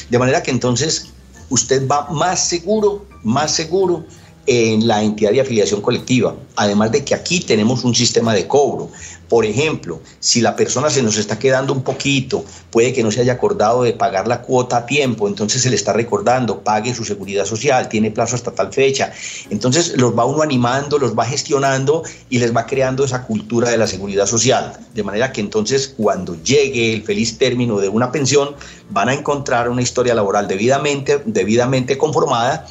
De 0.10 0.17
manera 0.17 0.41
que 0.41 0.51
entonces 0.51 1.12
usted 1.51 1.88
va 1.88 2.10
más 2.10 2.48
seguro, 2.48 3.05
más 3.24 3.51
seguro 3.51 4.05
en 4.48 4.88
la 4.88 5.03
entidad 5.03 5.31
de 5.31 5.41
afiliación 5.41 5.81
colectiva. 5.81 6.36
Además 6.55 6.91
de 6.91 7.03
que 7.03 7.15
aquí 7.15 7.39
tenemos 7.39 7.83
un 7.83 7.95
sistema 7.95 8.33
de 8.33 8.48
cobro. 8.48 8.89
Por 9.29 9.45
ejemplo, 9.45 10.01
si 10.19 10.41
la 10.41 10.57
persona 10.57 10.89
se 10.89 11.01
nos 11.01 11.15
está 11.15 11.39
quedando 11.39 11.71
un 11.71 11.83
poquito, 11.83 12.43
puede 12.69 12.91
que 12.91 13.01
no 13.01 13.12
se 13.12 13.21
haya 13.21 13.31
acordado 13.31 13.83
de 13.83 13.93
pagar 13.93 14.27
la 14.27 14.41
cuota 14.41 14.77
a 14.77 14.86
tiempo, 14.86 15.25
entonces 15.25 15.62
se 15.62 15.69
le 15.69 15.77
está 15.77 15.93
recordando, 15.93 16.65
pague 16.65 16.93
su 16.93 17.05
seguridad 17.05 17.45
social, 17.45 17.88
tiene 17.88 18.12
plazo 18.12 18.36
hasta 18.36 18.51
tal 18.51 18.74
fecha. 18.74 19.13
Entonces 19.50 19.93
los 19.95 20.17
va 20.17 20.25
uno 20.25 20.41
animando, 20.41 21.00
los 21.00 21.17
va 21.17 21.25
gestionando 21.25 22.03
y 22.29 22.39
les 22.39 22.53
va 22.53 22.65
creando 22.65 23.05
esa 23.05 23.24
cultura 23.24 23.69
de 23.69 23.77
la 23.77 23.88
seguridad 23.88 24.25
social. 24.25 24.74
De 24.93 25.03
manera 25.03 25.31
que 25.31 25.39
entonces 25.39 25.93
cuando 25.95 26.36
llegue 26.43 26.93
el 26.93 27.03
feliz 27.03 27.38
término 27.38 27.79
de 27.79 27.88
una 27.88 28.12
pensión, 28.12 28.55
van 28.89 29.07
a 29.07 29.13
encontrar 29.13 29.69
una 29.69 29.81
historia 29.81 30.13
laboral 30.13 30.50
debidamente, 30.50 31.21
debidamente 31.25 31.98
conformada, 31.98 32.67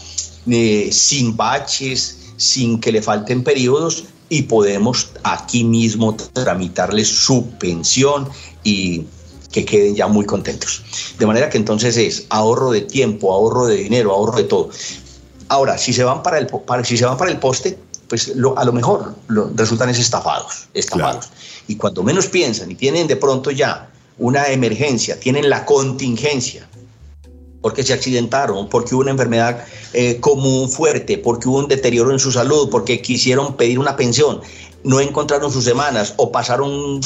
eh, 0.49 0.89
sin 0.93 1.37
baches, 1.37 2.33
sin 2.37 2.81
que 2.81 2.93
le 2.93 3.03
falten 3.03 3.45
periodos 3.45 4.05
y 4.29 4.43
podemos 4.43 5.11
aquí 5.25 5.65
mismo 5.65 6.17
tramitarles 6.17 7.09
su 7.09 7.47
pensión 7.59 8.29
y 8.65 9.05
que 9.51 9.65
queden 9.65 9.97
ya 9.97 10.07
muy 10.07 10.25
contentos. 10.25 10.83
De 11.19 11.27
manera 11.27 11.51
que 11.51 11.59
entonces 11.59 11.97
es 11.97 12.27
ahorro 12.31 12.71
de 12.71 12.83
tiempo, 12.83 13.33
ahorro 13.33 13.67
de 13.67 13.77
dinero, 13.77 14.13
ahorro 14.13 14.39
de 14.39 14.45
todo. 14.45 14.71
Ahora, 15.49 15.77
si 15.77 15.93
se 15.93 16.05
van 16.05 16.23
para 16.23 16.39
el, 16.39 16.49
si 16.85 16.97
se 16.97 17.05
van 17.05 17.19
para 17.19 17.31
el 17.31 17.39
poste, 17.39 17.77
pues 18.09 18.33
a 18.57 18.65
lo 18.65 18.73
mejor 18.73 19.15
resultan 19.57 19.91
es 19.91 19.99
estafados, 19.99 20.69
estafados. 20.75 21.29
Y 21.67 21.77
cuando 21.77 22.03
menos 22.03 22.29
piensan 22.29 22.71
y 22.71 22.77
tienen 22.77 23.07
de 23.07 23.17
pronto 23.17 23.51
ya 23.51 23.91
una 24.19 24.49
emergencia, 24.49 25.19
tienen 25.19 25.51
la 25.51 25.65
contingencia 25.65 26.69
porque 27.61 27.83
se 27.83 27.93
accidentaron, 27.93 28.69
porque 28.69 28.95
hubo 28.95 29.03
una 29.03 29.11
enfermedad 29.11 29.65
eh, 29.93 30.19
común 30.21 30.71
fuerte, 30.71 31.19
porque 31.19 31.49
hubo 31.49 31.59
un 31.59 31.69
deterioro 31.69 32.13
en 32.13 32.19
su 32.19 32.33
salud, 32.33 32.71
porque 32.71 33.03
quisieron 33.03 33.57
pedir 33.57 33.79
una 33.79 33.97
pensión, 33.97 34.41
no 34.85 35.01
encontraron 35.01 35.53
sus 35.53 35.65
semanas 35.65 36.15
o 36.17 36.33
pasaron 36.33 37.01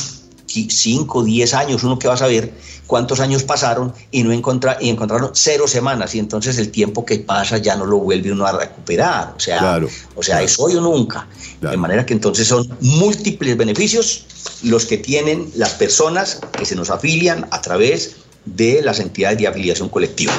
5, 0.47 1.25
10 1.25 1.55
años, 1.55 1.83
uno 1.83 1.99
que 1.99 2.07
va 2.07 2.15
a 2.15 2.19
saber 2.19 2.53
cuántos 2.87 3.21
años 3.21 3.43
pasaron 3.43 3.93
y 4.11 4.23
no 4.23 4.33
encontra, 4.33 4.79
y 4.81 4.91
encontraron 4.91 5.31
cero 5.33 5.67
semanas 5.67 6.15
y 6.15 6.19
entonces 6.19 6.59
el 6.59 6.71
tiempo 6.71 7.05
que 7.05 7.19
pasa 7.19 7.59
ya 7.59 7.77
no 7.77 7.87
lo 7.87 7.99
vuelve 7.99 8.31
uno 8.31 8.47
a 8.47 8.53
recuperar, 8.53 9.35
o 9.37 9.41
sea, 9.41 9.81
o 10.15 10.23
sea 10.23 10.43
es 10.43 10.59
hoy 10.59 10.77
o 10.77 10.81
nunca. 10.81 11.27
De 11.61 11.77
manera 11.77 12.05
que 12.05 12.13
entonces 12.13 12.47
son 12.47 12.69
múltiples 12.81 13.57
beneficios 13.57 14.27
los 14.63 14.85
que 14.85 14.99
tienen 14.99 15.51
las 15.57 15.73
personas 15.73 16.41
que 16.53 16.67
se 16.67 16.77
nos 16.77 16.91
afilian 16.91 17.47
a 17.51 17.61
través 17.61 18.17
de 18.45 18.83
las 18.83 19.01
entidades 19.01 19.39
de 19.39 19.47
afiliación 19.47 19.89
colectiva. 19.89 20.33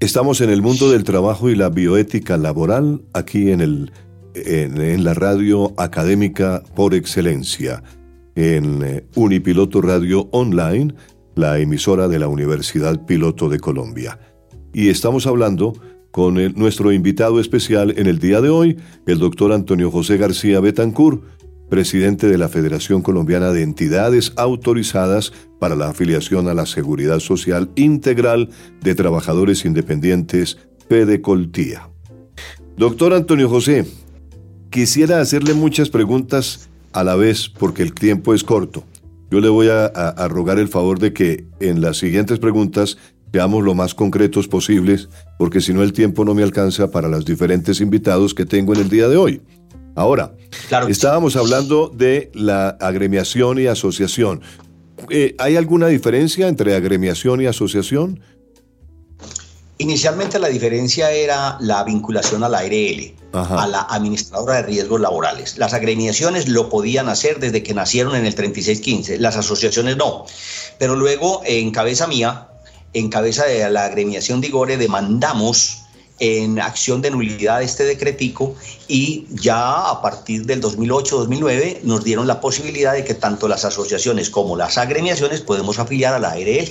Estamos 0.00 0.40
en 0.40 0.50
el 0.50 0.62
mundo 0.62 0.90
del 0.90 1.04
trabajo 1.04 1.50
y 1.50 1.54
la 1.54 1.68
bioética 1.68 2.36
laboral, 2.36 3.02
aquí 3.12 3.50
en 3.50 3.60
el 3.60 3.92
en, 4.34 5.04
la 5.04 5.14
radio 5.14 5.72
académica 5.76 6.62
por 6.74 6.94
excelencia, 6.94 7.82
en 8.34 8.82
eh, 8.82 9.04
Unipiloto 9.14 9.80
Radio 9.80 10.28
Online, 10.32 10.94
la 11.34 11.58
emisora 11.58 12.08
de 12.08 12.18
la 12.18 12.28
Universidad 12.28 13.04
Piloto 13.06 13.48
de 13.48 13.58
Colombia. 13.58 14.18
Y 14.72 14.88
estamos 14.88 15.26
hablando 15.26 15.72
con 16.10 16.34
nuestro 16.54 16.92
invitado 16.92 17.40
especial 17.40 17.94
en 17.96 18.06
el 18.06 18.18
día 18.18 18.40
de 18.40 18.50
hoy, 18.50 18.76
el 19.06 19.18
doctor 19.18 19.52
Antonio 19.52 19.90
José 19.90 20.16
García 20.16 20.60
Betancourt, 20.60 21.22
presidente 21.70 22.28
de 22.28 22.36
la 22.36 22.48
Federación 22.50 23.00
Colombiana 23.00 23.52
de 23.52 23.62
Entidades 23.62 24.32
Autorizadas 24.36 25.32
para 25.58 25.76
la 25.76 25.88
Afiliación 25.88 26.48
a 26.48 26.54
la 26.54 26.66
Seguridad 26.66 27.20
Social 27.20 27.70
Integral 27.76 28.50
de 28.82 28.94
Trabajadores 28.94 29.64
Independientes, 29.64 30.58
Coltía. 31.22 31.88
Doctor 32.76 33.14
Antonio 33.14 33.48
José, 33.48 33.86
quisiera 34.70 35.20
hacerle 35.20 35.54
muchas 35.54 35.88
preguntas 35.88 36.68
a 36.92 37.04
la 37.04 37.14
vez 37.14 37.48
porque 37.48 37.82
el 37.84 37.94
tiempo 37.94 38.34
es 38.34 38.42
corto. 38.42 38.82
Yo 39.30 39.40
le 39.40 39.48
voy 39.48 39.68
a, 39.68 39.86
a 39.86 40.26
rogar 40.26 40.58
el 40.58 40.66
favor 40.66 40.98
de 40.98 41.12
que 41.12 41.44
en 41.60 41.80
las 41.80 41.98
siguientes 41.98 42.40
preguntas 42.40 42.98
seamos 43.32 43.62
lo 43.62 43.74
más 43.74 43.94
concretos 43.94 44.48
posibles, 44.48 45.08
porque 45.38 45.60
si 45.60 45.72
no 45.72 45.84
el 45.84 45.92
tiempo 45.92 46.24
no 46.24 46.34
me 46.34 46.42
alcanza 46.42 46.90
para 46.90 47.08
los 47.08 47.24
diferentes 47.24 47.80
invitados 47.80 48.34
que 48.34 48.44
tengo 48.44 48.74
en 48.74 48.80
el 48.80 48.88
día 48.88 49.08
de 49.08 49.16
hoy. 49.16 49.40
Ahora, 49.94 50.32
estábamos 50.88 51.36
hablando 51.36 51.88
de 51.88 52.30
la 52.34 52.70
agremiación 52.80 53.58
y 53.58 53.66
asociación. 53.66 54.42
Eh, 55.08 55.34
¿Hay 55.38 55.56
alguna 55.56 55.88
diferencia 55.88 56.48
entre 56.48 56.74
agremiación 56.74 57.40
y 57.40 57.46
asociación? 57.46 58.20
Inicialmente 59.78 60.38
la 60.38 60.48
diferencia 60.48 61.10
era 61.10 61.56
la 61.58 61.82
vinculación 61.84 62.44
a 62.44 62.50
la 62.50 62.58
ARL, 62.58 63.14
a 63.32 63.66
la 63.66 63.80
administradora 63.88 64.56
de 64.56 64.62
riesgos 64.64 65.00
laborales. 65.00 65.56
Las 65.56 65.72
agremiaciones 65.72 66.48
lo 66.48 66.68
podían 66.68 67.08
hacer 67.08 67.40
desde 67.40 67.62
que 67.62 67.72
nacieron 67.72 68.14
en 68.14 68.26
el 68.26 68.34
3615, 68.34 69.18
las 69.18 69.36
asociaciones 69.36 69.96
no. 69.96 70.26
Pero 70.78 70.96
luego, 70.96 71.40
en 71.46 71.70
cabeza 71.70 72.06
mía, 72.06 72.48
en 72.92 73.08
cabeza 73.08 73.46
de 73.46 73.70
la 73.70 73.86
agremiación 73.86 74.42
de 74.42 74.48
Igore, 74.48 74.76
demandamos 74.76 75.79
en 76.20 76.60
acción 76.60 77.00
de 77.00 77.10
nulidad 77.10 77.62
este 77.62 77.84
decretico 77.84 78.54
y 78.86 79.26
ya 79.30 79.90
a 79.90 80.02
partir 80.02 80.44
del 80.44 80.62
2008-2009 80.62 81.82
nos 81.82 82.04
dieron 82.04 82.26
la 82.26 82.40
posibilidad 82.40 82.92
de 82.92 83.04
que 83.04 83.14
tanto 83.14 83.48
las 83.48 83.64
asociaciones 83.64 84.28
como 84.28 84.56
las 84.56 84.76
agremiaciones 84.78 85.40
podemos 85.40 85.78
afiliar 85.78 86.12
a 86.12 86.18
la 86.18 86.32
ARL. 86.32 86.68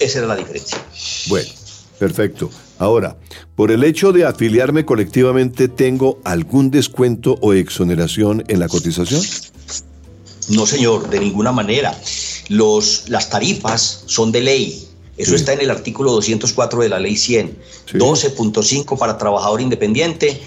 Esa 0.00 0.18
era 0.18 0.26
la 0.26 0.36
diferencia. 0.36 0.78
Bueno, 1.28 1.48
perfecto. 1.98 2.50
Ahora, 2.78 3.16
por 3.54 3.70
el 3.70 3.84
hecho 3.84 4.12
de 4.12 4.24
afiliarme 4.24 4.84
colectivamente, 4.84 5.68
¿tengo 5.68 6.20
algún 6.24 6.70
descuento 6.70 7.36
o 7.42 7.52
exoneración 7.52 8.44
en 8.48 8.60
la 8.60 8.68
cotización? 8.68 9.20
No, 10.48 10.64
señor, 10.64 11.10
de 11.10 11.20
ninguna 11.20 11.52
manera. 11.52 11.94
Los, 12.48 13.04
las 13.08 13.28
tarifas 13.28 14.04
son 14.06 14.32
de 14.32 14.40
ley 14.40 14.87
eso 15.18 15.34
está 15.34 15.52
en 15.52 15.60
el 15.60 15.70
artículo 15.70 16.12
204 16.12 16.80
de 16.80 16.88
la 16.88 17.00
ley 17.00 17.16
100. 17.16 17.58
12.5 17.92 18.96
para 18.96 19.18
trabajador 19.18 19.60
independiente. 19.60 20.40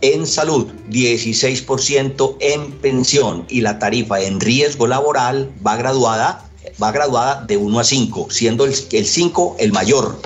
En 0.00 0.26
salud, 0.26 0.66
16% 0.90 2.36
en 2.40 2.72
pensión 2.72 3.46
y 3.48 3.60
la 3.60 3.78
tarifa 3.78 4.20
en 4.20 4.40
riesgo 4.40 4.86
laboral 4.86 5.52
va 5.64 5.76
graduada, 5.76 6.50
va 6.82 6.90
graduada 6.90 7.44
de 7.44 7.56
1 7.56 7.78
a 7.78 7.84
5, 7.84 8.28
siendo 8.30 8.64
el, 8.64 8.74
5 8.74 9.56
el 9.60 9.72
mayor. 9.72 10.18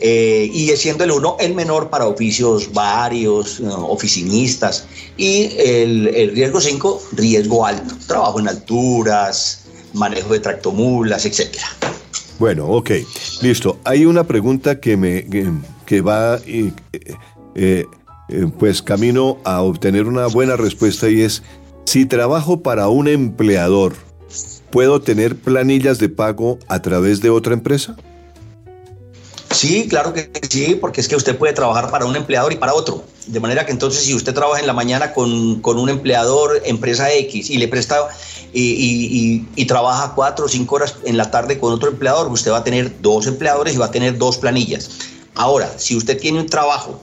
Eh, 0.00 0.50
y 0.52 0.68
siendo 0.76 1.04
el 1.04 1.12
1 1.12 1.36
el 1.40 1.54
menor 1.54 1.88
para 1.88 2.06
oficios 2.06 2.72
varios, 2.72 3.60
oficinistas. 3.60 4.84
Y 5.16 5.44
el, 5.56 6.08
el 6.08 6.30
riesgo 6.32 6.60
5, 6.60 7.02
riesgo 7.12 7.64
alto, 7.64 7.94
trabajo 8.06 8.40
en 8.40 8.48
alturas, 8.48 9.62
manejo 9.94 10.34
de 10.34 10.40
tractomulas, 10.40 11.24
etcétera. 11.24 11.68
Bueno, 12.38 12.66
ok, 12.66 12.90
listo. 13.42 13.78
Hay 13.84 14.06
una 14.06 14.24
pregunta 14.24 14.80
que 14.80 14.96
me 14.96 15.26
que, 15.86 16.00
va 16.00 16.38
eh, 16.46 16.72
eh, 17.54 17.86
pues 18.58 18.82
camino 18.82 19.38
a 19.44 19.62
obtener 19.62 20.06
una 20.06 20.26
buena 20.26 20.56
respuesta 20.56 21.08
y 21.08 21.22
es 21.22 21.42
si 21.84 22.06
trabajo 22.06 22.60
para 22.60 22.88
un 22.88 23.06
empleador, 23.06 23.94
¿puedo 24.70 25.00
tener 25.00 25.36
planillas 25.36 25.98
de 25.98 26.08
pago 26.08 26.58
a 26.66 26.82
través 26.82 27.20
de 27.20 27.30
otra 27.30 27.54
empresa? 27.54 27.96
Sí, 29.50 29.86
claro 29.88 30.12
que 30.12 30.28
sí, 30.50 30.76
porque 30.80 31.00
es 31.00 31.06
que 31.06 31.14
usted 31.14 31.38
puede 31.38 31.52
trabajar 31.52 31.88
para 31.90 32.06
un 32.06 32.16
empleador 32.16 32.52
y 32.52 32.56
para 32.56 32.74
otro. 32.74 33.04
De 33.26 33.38
manera 33.38 33.64
que 33.64 33.70
entonces 33.70 34.02
si 34.02 34.14
usted 34.14 34.34
trabaja 34.34 34.60
en 34.60 34.66
la 34.66 34.72
mañana 34.72 35.12
con, 35.12 35.60
con 35.60 35.78
un 35.78 35.88
empleador, 35.88 36.60
empresa 36.64 37.12
X, 37.12 37.50
y 37.50 37.58
le 37.58 37.68
presta 37.68 38.08
y, 38.54 39.64
trabaja 39.66 40.14
cuatro 40.14 40.46
o 40.46 40.48
cinco 40.48 40.76
horas 40.76 40.96
en 41.04 41.16
la 41.16 41.30
tarde 41.30 41.58
con 41.58 41.72
otro 41.72 41.88
empleador, 41.88 42.28
usted 42.28 42.52
va 42.52 42.58
a 42.58 42.64
tener 42.64 43.00
dos 43.02 43.26
empleadores 43.26 43.74
y 43.74 43.78
va 43.78 43.86
a 43.86 43.90
tener 43.90 44.16
dos 44.18 44.38
planillas. 44.38 44.90
Ahora, 45.34 45.72
si 45.78 45.96
usted 45.96 46.18
tiene 46.18 46.40
un 46.40 46.46
trabajo, 46.46 47.00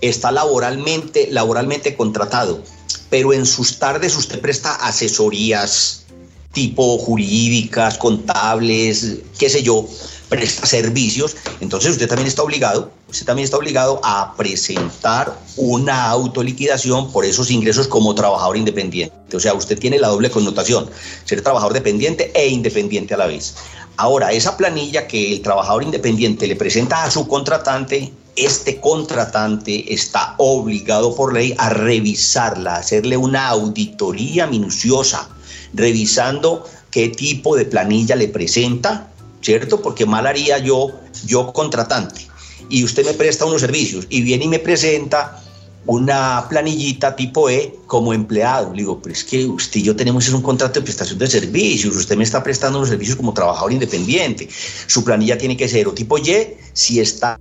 está 0.00 0.32
laboralmente, 0.32 1.28
laboralmente 1.30 1.96
contratado, 1.96 2.62
pero 3.10 3.32
en 3.32 3.44
sus 3.44 3.78
tardes 3.78 4.16
usted 4.16 4.40
presta 4.40 4.74
asesorías 4.76 6.04
tipo 6.52 6.98
jurídicas, 6.98 7.98
contables, 7.98 9.18
qué 9.38 9.50
sé 9.50 9.62
yo, 9.62 9.86
presta 10.28 10.66
servicios, 10.66 11.36
entonces 11.60 11.92
usted 11.92 12.08
también 12.08 12.28
está 12.28 12.42
obligado, 12.42 12.90
usted 13.08 13.24
también 13.24 13.44
está 13.44 13.56
obligado 13.56 14.00
a 14.04 14.34
presentar 14.36 15.38
una 15.56 16.10
autoliquidación 16.10 17.10
por 17.10 17.24
esos 17.24 17.50
ingresos 17.50 17.88
como 17.88 18.14
trabajador 18.14 18.56
independiente. 18.56 19.36
O 19.36 19.40
sea, 19.40 19.54
usted 19.54 19.78
tiene 19.78 19.98
la 19.98 20.08
doble 20.08 20.30
connotación, 20.30 20.90
ser 21.24 21.40
trabajador 21.42 21.72
dependiente 21.72 22.30
e 22.34 22.48
independiente 22.48 23.14
a 23.14 23.16
la 23.16 23.26
vez. 23.26 23.54
Ahora, 23.96 24.30
esa 24.32 24.56
planilla 24.56 25.08
que 25.08 25.32
el 25.32 25.42
trabajador 25.42 25.82
independiente 25.82 26.46
le 26.46 26.54
presenta 26.54 27.02
a 27.02 27.10
su 27.10 27.26
contratante, 27.26 28.12
este 28.36 28.78
contratante 28.78 29.92
está 29.92 30.34
obligado 30.38 31.16
por 31.16 31.32
ley 31.32 31.54
a 31.58 31.70
revisarla, 31.70 32.76
a 32.76 32.78
hacerle 32.78 33.16
una 33.16 33.48
auditoría 33.48 34.46
minuciosa, 34.46 35.28
revisando 35.72 36.64
qué 36.90 37.08
tipo 37.08 37.56
de 37.56 37.64
planilla 37.64 38.14
le 38.14 38.28
presenta, 38.28 39.08
¿cierto? 39.40 39.82
Porque 39.82 40.06
mal 40.06 40.26
haría 40.26 40.58
yo, 40.58 40.92
yo 41.26 41.52
contratante, 41.52 42.27
y 42.68 42.84
usted 42.84 43.04
me 43.06 43.14
presta 43.14 43.44
unos 43.44 43.60
servicios 43.60 44.06
y 44.08 44.22
viene 44.22 44.44
y 44.44 44.48
me 44.48 44.58
presenta 44.58 45.42
una 45.86 46.46
planillita 46.48 47.16
tipo 47.16 47.48
E 47.48 47.74
como 47.86 48.12
empleado. 48.12 48.70
Le 48.72 48.78
digo, 48.78 49.00
pero 49.00 49.14
es 49.14 49.24
que 49.24 49.46
usted 49.46 49.80
y 49.80 49.84
yo 49.84 49.96
tenemos 49.96 50.28
un 50.28 50.42
contrato 50.42 50.80
de 50.80 50.84
prestación 50.84 51.18
de 51.18 51.26
servicios, 51.26 51.96
usted 51.96 52.16
me 52.16 52.24
está 52.24 52.42
prestando 52.42 52.78
unos 52.78 52.90
servicios 52.90 53.16
como 53.16 53.32
trabajador 53.32 53.72
independiente. 53.72 54.48
Su 54.86 55.02
planilla 55.02 55.38
tiene 55.38 55.56
que 55.56 55.68
ser 55.68 55.88
o 55.88 55.92
tipo 55.92 56.18
Y 56.18 56.56
si 56.74 57.00
está 57.00 57.38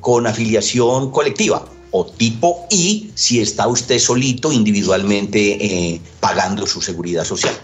con 0.00 0.26
afiliación 0.26 1.10
colectiva 1.10 1.64
o 1.90 2.06
tipo 2.06 2.66
I 2.70 3.10
si 3.14 3.40
está 3.40 3.66
usted 3.68 3.98
solito 3.98 4.52
individualmente 4.52 5.64
eh, 5.64 6.00
pagando 6.20 6.66
su 6.66 6.80
seguridad 6.80 7.24
social. 7.24 7.54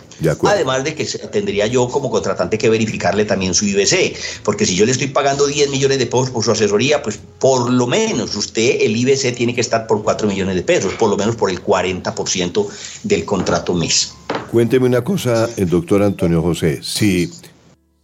Además 0.43 0.85
de 0.85 0.95
que 0.95 1.05
tendría 1.05 1.67
yo 1.67 1.89
como 1.89 2.11
contratante 2.11 2.59
que 2.59 2.69
verificarle 2.69 3.25
también 3.25 3.55
su 3.55 3.65
IBC, 3.67 4.17
porque 4.43 4.67
si 4.67 4.75
yo 4.75 4.85
le 4.85 4.93
estoy 4.93 5.09
pagando 5.09 5.47
10 5.47 5.71
millones 5.71 5.99
de 5.99 6.07
pesos 6.07 6.31
por 6.31 6.45
su 6.45 6.51
asesoría, 6.51 7.03
pues 7.03 7.21
por 7.39 7.71
lo 7.71 7.87
menos 7.87 8.35
usted, 8.35 8.79
el 8.81 8.97
IBC 8.97 9.35
tiene 9.35 9.55
que 9.55 9.61
estar 9.61 9.87
por 9.87 10.03
4 10.03 10.27
millones 10.29 10.57
de 10.57 10.63
pesos, 10.63 10.93
por 10.95 11.11
lo 11.11 11.17
menos 11.17 11.37
por 11.37 11.51
el 11.51 11.63
40% 11.63 12.67
del 13.05 13.25
contrato 13.25 13.75
mes. 13.75 14.15
Cuénteme 14.51 14.87
una 14.87 15.05
cosa, 15.05 15.49
el 15.57 15.69
doctor 15.69 16.03
Antonio 16.03 16.43
José, 16.43 16.81
si, 16.83 17.31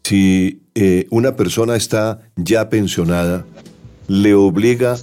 si 0.04 0.62
eh, 0.74 1.06
una 1.10 1.34
persona 1.34 1.76
está 1.76 2.20
ya 2.36 2.68
pensionada, 2.68 3.44
le 4.06 4.34
obliga 4.34 4.98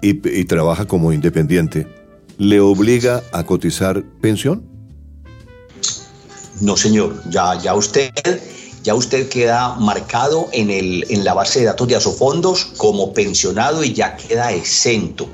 y 0.00 0.44
trabaja 0.44 0.84
como 0.84 1.14
independiente, 1.14 1.86
¿le 2.36 2.60
obliga 2.60 3.22
a 3.32 3.44
cotizar 3.44 4.04
pensión? 4.20 4.73
No, 6.60 6.76
señor, 6.76 7.22
ya, 7.30 7.60
ya 7.60 7.74
usted 7.74 8.12
ya 8.84 8.94
usted 8.94 9.30
queda 9.30 9.76
marcado 9.76 10.50
en, 10.52 10.70
el, 10.70 11.06
en 11.08 11.24
la 11.24 11.32
base 11.32 11.60
de 11.60 11.64
datos 11.64 11.88
de 11.88 11.96
Asofondos 11.96 12.66
como 12.76 13.14
pensionado 13.14 13.82
y 13.82 13.94
ya 13.94 14.14
queda 14.14 14.52
exento. 14.52 15.26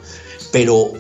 Pero 0.53 0.93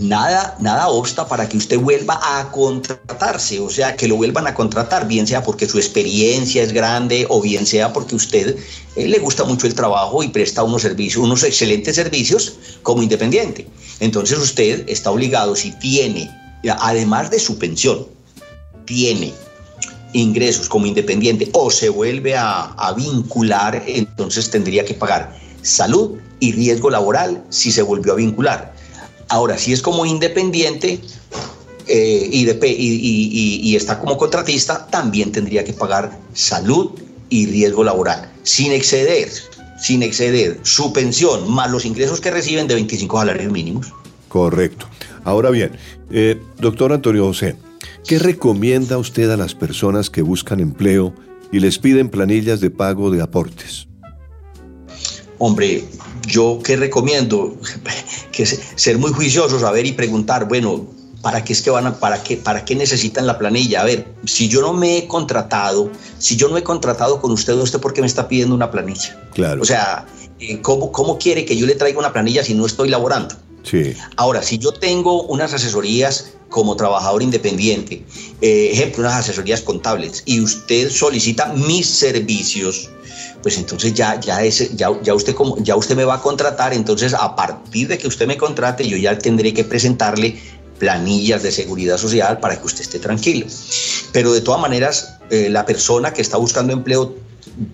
nada, 0.00 0.56
nada 0.58 0.88
obsta 0.88 1.28
para 1.28 1.48
que 1.48 1.56
usted 1.56 1.78
vuelva 1.78 2.18
a 2.20 2.50
contratarse, 2.50 3.60
o 3.60 3.70
sea, 3.70 3.94
que 3.94 4.08
lo 4.08 4.16
vuelvan 4.16 4.48
a 4.48 4.54
contratar, 4.54 5.06
bien 5.06 5.28
sea 5.28 5.44
porque 5.44 5.68
su 5.68 5.78
experiencia 5.78 6.64
es 6.64 6.72
grande 6.72 7.26
o 7.28 7.40
bien 7.40 7.64
sea 7.64 7.92
porque 7.92 8.16
usted 8.16 8.56
eh, 8.96 9.06
le 9.06 9.18
gusta 9.20 9.44
mucho 9.44 9.68
el 9.68 9.74
trabajo 9.74 10.24
y 10.24 10.28
presta 10.28 10.64
unos 10.64 10.82
servicios, 10.82 11.24
unos 11.24 11.44
excelentes 11.44 11.94
servicios 11.94 12.54
como 12.82 13.04
independiente. 13.04 13.68
Entonces 14.00 14.36
usted 14.38 14.84
está 14.88 15.12
obligado, 15.12 15.54
si 15.54 15.70
tiene, 15.78 16.28
además 16.80 17.30
de 17.30 17.38
su 17.38 17.56
pensión, 17.56 18.17
tiene 18.88 19.34
ingresos 20.14 20.68
como 20.68 20.86
independiente 20.86 21.50
o 21.52 21.70
se 21.70 21.90
vuelve 21.90 22.34
a, 22.34 22.94
vincular, 22.96 23.84
entonces 23.86 24.50
tendría 24.50 24.84
que 24.84 24.94
pagar 24.94 25.38
salud 25.60 26.18
y 26.40 26.52
riesgo 26.52 26.88
laboral 26.88 27.44
si 27.50 27.70
se 27.70 27.82
volvió 27.82 28.14
a 28.14 28.16
vincular. 28.16 28.72
Ahora, 29.28 29.58
si 29.58 29.74
es 29.74 29.82
como 29.82 30.06
independiente 30.06 31.00
eh, 31.86 32.28
y, 32.32 33.76
está 33.76 34.00
como 34.00 34.16
contratista, 34.16 34.86
también 34.86 35.32
tendría 35.32 35.62
que 35.64 35.74
pagar 35.74 36.18
salud 36.32 36.92
y 37.28 37.44
riesgo 37.46 37.84
laboral, 37.84 38.32
sin 38.42 38.72
exceder, 38.72 39.30
sin 39.78 40.02
exceder 40.02 40.58
su 40.62 40.94
pensión 40.94 41.52
más 41.52 41.70
los 41.70 41.84
ingresos 41.84 42.22
que 42.22 42.30
reciben 42.30 42.66
de 42.66 42.74
25 42.74 43.18
salarios 43.18 43.52
mínimos. 43.52 43.88
Correcto. 44.28 44.86
Ahora 45.24 45.50
bien, 45.50 45.72
eh, 46.10 46.40
doctor 46.58 46.94
Antonio 46.94 47.26
José, 47.26 47.56
¿qué 48.06 48.18
recomienda 48.18 48.98
usted 48.98 49.30
a 49.30 49.36
las 49.36 49.54
personas 49.54 50.10
que 50.10 50.22
buscan 50.22 50.60
empleo 50.60 51.14
y 51.52 51.60
les 51.60 51.78
piden 51.78 52.08
planillas 52.08 52.60
de 52.60 52.70
pago 52.70 53.10
de 53.10 53.22
aportes? 53.22 53.88
Hombre, 55.38 55.84
yo 56.26 56.60
qué 56.62 56.76
recomiendo 56.76 57.56
que 58.32 58.46
ser 58.46 58.98
muy 58.98 59.12
juiciosos, 59.12 59.62
a 59.62 59.70
ver 59.70 59.86
y 59.86 59.92
preguntar, 59.92 60.48
bueno, 60.48 60.86
¿para 61.22 61.44
qué 61.44 61.52
es 61.52 61.62
que 61.62 61.70
van 61.70 61.86
a, 61.86 61.94
para 61.98 62.22
qué, 62.22 62.36
para 62.36 62.64
qué 62.64 62.74
necesitan 62.74 63.26
la 63.26 63.38
planilla? 63.38 63.80
A 63.80 63.84
ver, 63.84 64.06
si 64.24 64.48
yo 64.48 64.60
no 64.60 64.72
me 64.72 64.98
he 64.98 65.06
contratado, 65.06 65.90
si 66.18 66.36
yo 66.36 66.48
no 66.48 66.56
he 66.56 66.62
contratado 66.62 67.20
con 67.20 67.30
usted, 67.30 67.54
¿usted 67.54 67.80
por 67.80 67.92
qué 67.92 68.00
me 68.00 68.06
está 68.06 68.28
pidiendo 68.28 68.54
una 68.54 68.70
planilla? 68.70 69.28
Claro. 69.32 69.62
O 69.62 69.64
sea, 69.64 70.06
eh, 70.40 70.60
¿cómo, 70.60 70.92
¿cómo 70.92 71.18
quiere 71.18 71.44
que 71.44 71.56
yo 71.56 71.66
le 71.66 71.74
traiga 71.74 71.98
una 71.98 72.12
planilla 72.12 72.44
si 72.44 72.54
no 72.54 72.66
estoy 72.66 72.88
laborando? 72.88 73.34
Sí. 73.62 73.94
Ahora, 74.16 74.42
si 74.42 74.58
yo 74.58 74.72
tengo 74.72 75.22
unas 75.24 75.52
asesorías 75.52 76.32
como 76.48 76.76
trabajador 76.76 77.22
independiente, 77.22 78.04
eh, 78.40 78.70
ejemplo, 78.72 79.02
unas 79.02 79.14
asesorías 79.14 79.60
contables, 79.62 80.22
y 80.26 80.40
usted 80.40 80.90
solicita 80.90 81.52
mis 81.52 81.86
servicios, 81.86 82.90
pues 83.42 83.58
entonces 83.58 83.94
ya, 83.94 84.18
ya, 84.20 84.42
ese, 84.42 84.70
ya, 84.74 84.90
ya, 85.02 85.14
usted 85.14 85.34
como, 85.34 85.62
ya 85.62 85.76
usted 85.76 85.96
me 85.96 86.04
va 86.04 86.14
a 86.14 86.22
contratar, 86.22 86.72
entonces 86.72 87.14
a 87.14 87.36
partir 87.36 87.88
de 87.88 87.98
que 87.98 88.08
usted 88.08 88.26
me 88.26 88.36
contrate, 88.36 88.86
yo 88.88 88.96
ya 88.96 89.16
tendré 89.18 89.52
que 89.52 89.64
presentarle 89.64 90.36
planillas 90.78 91.42
de 91.42 91.52
seguridad 91.52 91.98
social 91.98 92.38
para 92.40 92.58
que 92.58 92.66
usted 92.66 92.82
esté 92.82 92.98
tranquilo. 92.98 93.46
Pero 94.12 94.32
de 94.32 94.40
todas 94.40 94.60
maneras, 94.60 95.18
eh, 95.30 95.48
la 95.50 95.66
persona 95.66 96.12
que 96.12 96.22
está 96.22 96.36
buscando 96.36 96.72
empleo 96.72 97.16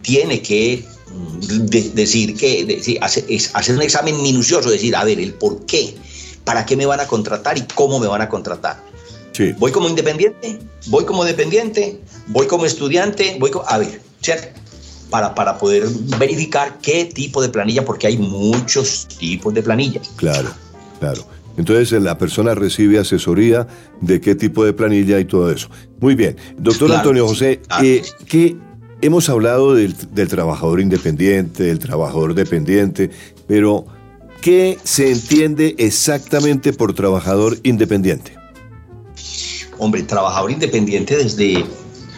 tiene 0.03 0.41
que 0.41 0.85
mm, 1.13 1.67
decir 1.95 2.35
que 2.37 2.99
hacer 3.01 3.77
un 3.77 3.83
examen 3.83 4.23
minucioso, 4.23 4.71
decir, 4.71 4.97
a 4.97 5.05
ver, 5.05 5.21
el 5.21 5.35
por 5.35 5.65
qué, 5.67 5.95
para 6.44 6.66
qué 6.66 6.76
me 6.76 6.87
van 6.87 7.00
a 7.00 7.07
contratar 7.07 7.59
y 7.59 7.62
cómo 7.74 7.98
me 7.98 8.07
van 8.07 8.22
a 8.22 8.28
contratar. 8.28 8.83
Sí. 9.33 9.52
Voy 9.59 9.72
como 9.72 9.88
independiente, 9.88 10.61
voy 10.87 11.04
como 11.04 11.24
dependiente, 11.24 12.00
voy 12.28 12.46
como 12.46 12.66
estudiante, 12.66 13.37
voy 13.40 13.50
como, 13.50 13.64
a 13.68 13.78
ver, 13.78 14.00
¿cierto? 14.20 14.48
Para, 15.11 15.35
para 15.35 15.59
poder 15.59 15.85
verificar 16.18 16.78
qué 16.80 17.04
tipo 17.04 17.42
de 17.42 17.48
planilla, 17.48 17.85
porque 17.85 18.07
hay 18.07 18.16
muchos 18.16 19.07
tipos 19.09 19.52
de 19.54 19.62
planillas. 19.62 20.09
Claro, 20.16 20.50
claro. 21.00 21.26
Entonces 21.57 22.02
la 22.02 22.18
persona 22.18 22.54
recibe 22.54 22.98
asesoría 22.98 23.66
de 24.00 24.20
qué 24.20 24.35
tipo 24.35 24.64
de 24.64 24.72
planilla 24.72 25.20
y 25.20 25.24
todo 25.24 25.50
eso. 25.50 25.68
Muy 26.00 26.14
bien. 26.14 26.37
Doctor 26.59 26.92
Antonio 26.92 27.28
José, 27.28 27.61
eh, 27.80 28.02
¿qué 28.26 28.57
hemos 29.00 29.28
hablado 29.28 29.74
del, 29.74 29.94
trabajador 30.28 30.80
independiente, 30.80 31.64
del 31.64 31.78
trabajador 31.78 32.35
dependiente, 32.35 33.11
pero 33.46 33.85
¿qué 34.44 34.78
se 34.85 35.11
entiende 35.11 35.74
exactamente 35.78 36.74
por 36.74 36.92
trabajador 36.92 37.59
independiente? 37.62 38.37
Hombre, 39.78 40.02
trabajador 40.02 40.50
independiente 40.50 41.16
desde, 41.16 41.64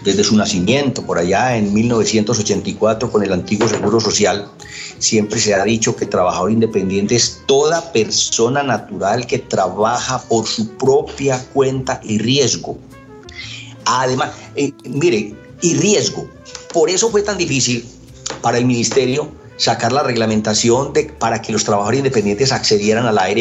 desde 0.02 0.24
su 0.24 0.36
nacimiento, 0.36 1.06
por 1.06 1.18
allá 1.18 1.56
en 1.56 1.72
1984 1.72 3.12
con 3.12 3.22
el 3.22 3.32
antiguo 3.32 3.68
Seguro 3.68 4.00
Social, 4.00 4.50
Siempre 4.98 5.38
se 5.38 5.54
ha 5.54 5.62
dicho 5.62 5.94
que 5.94 6.06
trabajador 6.06 6.50
independiente 6.50 7.16
es 7.16 7.42
toda 7.46 7.92
persona 7.92 8.62
natural 8.62 9.26
que 9.26 9.38
trabaja 9.38 10.18
por 10.22 10.46
su 10.46 10.70
propia 10.70 11.38
cuenta 11.52 12.00
y 12.02 12.16
riesgo. 12.16 12.78
Además, 13.84 14.30
eh, 14.54 14.72
mire, 14.88 15.34
y 15.60 15.74
riesgo. 15.74 16.26
Por 16.72 16.88
eso 16.88 17.10
fue 17.10 17.20
tan 17.22 17.36
difícil 17.36 17.84
para 18.40 18.56
el 18.56 18.64
ministerio 18.64 19.30
sacar 19.56 19.92
la 19.92 20.02
reglamentación 20.02 20.92
de, 20.92 21.04
para 21.04 21.42
que 21.42 21.52
los 21.52 21.64
trabajadores 21.64 21.98
independientes 21.98 22.52
accedieran 22.52 23.06
al 23.06 23.18
ARL. 23.18 23.36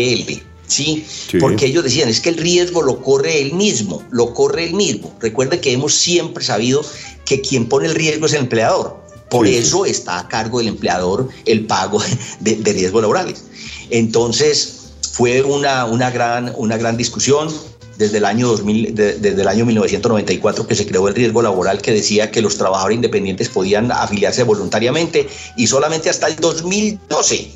¿sí? 0.67 1.06
¿sí? 1.08 1.38
Porque 1.39 1.65
ellos 1.67 1.84
decían, 1.84 2.10
es 2.10 2.19
que 2.19 2.30
el 2.30 2.38
riesgo 2.38 2.82
lo 2.82 3.01
corre 3.01 3.41
él 3.41 3.54
mismo, 3.54 4.04
lo 4.12 4.34
corre 4.34 4.65
él 4.65 4.73
mismo. 4.73 5.15
Recuerde 5.19 5.60
que 5.60 5.71
hemos 5.71 5.93
siempre 5.93 6.43
sabido 6.43 6.84
que 7.25 7.41
quien 7.41 7.67
pone 7.67 7.88
el 7.88 7.95
riesgo 7.95 8.25
es 8.25 8.34
el 8.34 8.41
empleador. 8.41 9.04
Por 9.30 9.47
eso 9.47 9.86
está 9.86 10.19
a 10.19 10.28
cargo 10.28 10.60
del 10.60 10.69
empleador 10.69 11.30
el 11.45 11.65
pago 11.65 12.01
de, 12.39 12.73
riesgos 12.73 13.01
laborales. 13.01 13.43
Entonces, 13.89 14.91
fue 15.12 15.41
una, 15.41 15.86
una, 15.86 16.12
gran, 16.12 16.54
una 16.58 16.78
gran 16.78 16.95
discusión 16.95 17.49
desde 17.97 18.17
el, 18.17 18.25
año 18.25 18.47
2000, 18.47 18.95
desde 18.95 19.41
el 19.41 19.47
año 19.47 19.65
1994 19.65 20.67
que 20.67 20.75
se 20.75 20.86
creó 20.86 21.08
el 21.08 21.15
riesgo 21.15 21.41
laboral 21.41 21.81
que 21.81 21.91
decía 21.91 22.31
que 22.31 22.41
los 22.41 22.58
trabajadores 22.58 22.95
independientes 22.95 23.49
podían 23.49 23.91
afiliarse 23.91 24.43
voluntariamente 24.43 25.27
y 25.55 25.67
solamente 25.67 26.10
hasta 26.10 26.27
el 26.27 26.36
2012 26.36 27.51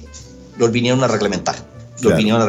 los 0.57 0.71
vinieron 0.71 1.03
a 1.03 1.07
reglamentar. 1.07 1.55
Los 2.01 2.15
vinieron 2.15 2.41
a. 2.41 2.45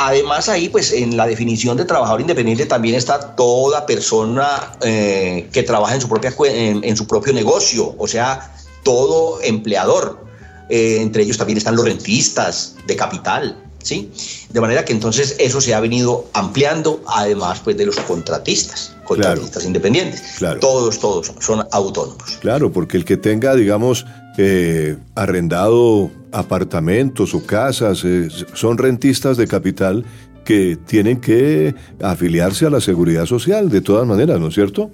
Además 0.00 0.48
ahí, 0.48 0.68
pues 0.68 0.92
en 0.92 1.16
la 1.16 1.26
definición 1.26 1.76
de 1.76 1.84
trabajador 1.84 2.20
independiente 2.20 2.66
también 2.66 2.94
está 2.94 3.34
toda 3.34 3.84
persona 3.84 4.72
eh, 4.80 5.48
que 5.52 5.64
trabaja 5.64 5.96
en 5.96 6.00
su, 6.00 6.08
propia, 6.08 6.32
en, 6.38 6.96
su 6.96 7.06
propio 7.08 7.32
negocio, 7.32 7.96
o 7.98 8.06
sea, 8.06 8.54
todo 8.84 9.42
empleador. 9.42 10.24
Eh, 10.68 10.98
entre 11.00 11.22
ellos 11.24 11.36
también 11.36 11.58
están 11.58 11.74
los 11.74 11.84
rentistas 11.84 12.76
de 12.86 12.94
capital, 12.94 13.56
¿sí? 13.88 14.10
De 14.50 14.60
manera 14.60 14.84
que 14.84 14.92
entonces 14.92 15.36
eso 15.38 15.60
se 15.60 15.74
ha 15.74 15.80
venido 15.80 16.26
ampliando, 16.34 17.02
además 17.06 17.60
pues 17.64 17.76
de 17.76 17.86
los 17.86 17.98
contratistas, 18.00 18.94
contratistas 19.04 19.64
independientes. 19.64 20.22
Todos, 20.60 20.98
todos 20.98 21.32
son 21.40 21.66
autónomos. 21.72 22.38
Claro, 22.40 22.70
porque 22.70 22.98
el 22.98 23.04
que 23.04 23.16
tenga, 23.16 23.54
digamos, 23.54 24.04
eh, 24.36 24.96
arrendado 25.14 26.10
apartamentos 26.30 27.34
o 27.34 27.44
casas, 27.44 28.02
eh, 28.04 28.28
son 28.52 28.78
rentistas 28.78 29.36
de 29.36 29.48
capital 29.48 30.04
que 30.44 30.78
tienen 30.86 31.20
que 31.20 31.74
afiliarse 32.00 32.66
a 32.66 32.70
la 32.70 32.80
seguridad 32.80 33.26
social 33.26 33.68
de 33.68 33.80
todas 33.80 34.06
maneras, 34.06 34.38
¿no 34.40 34.48
es 34.48 34.54
cierto? 34.54 34.90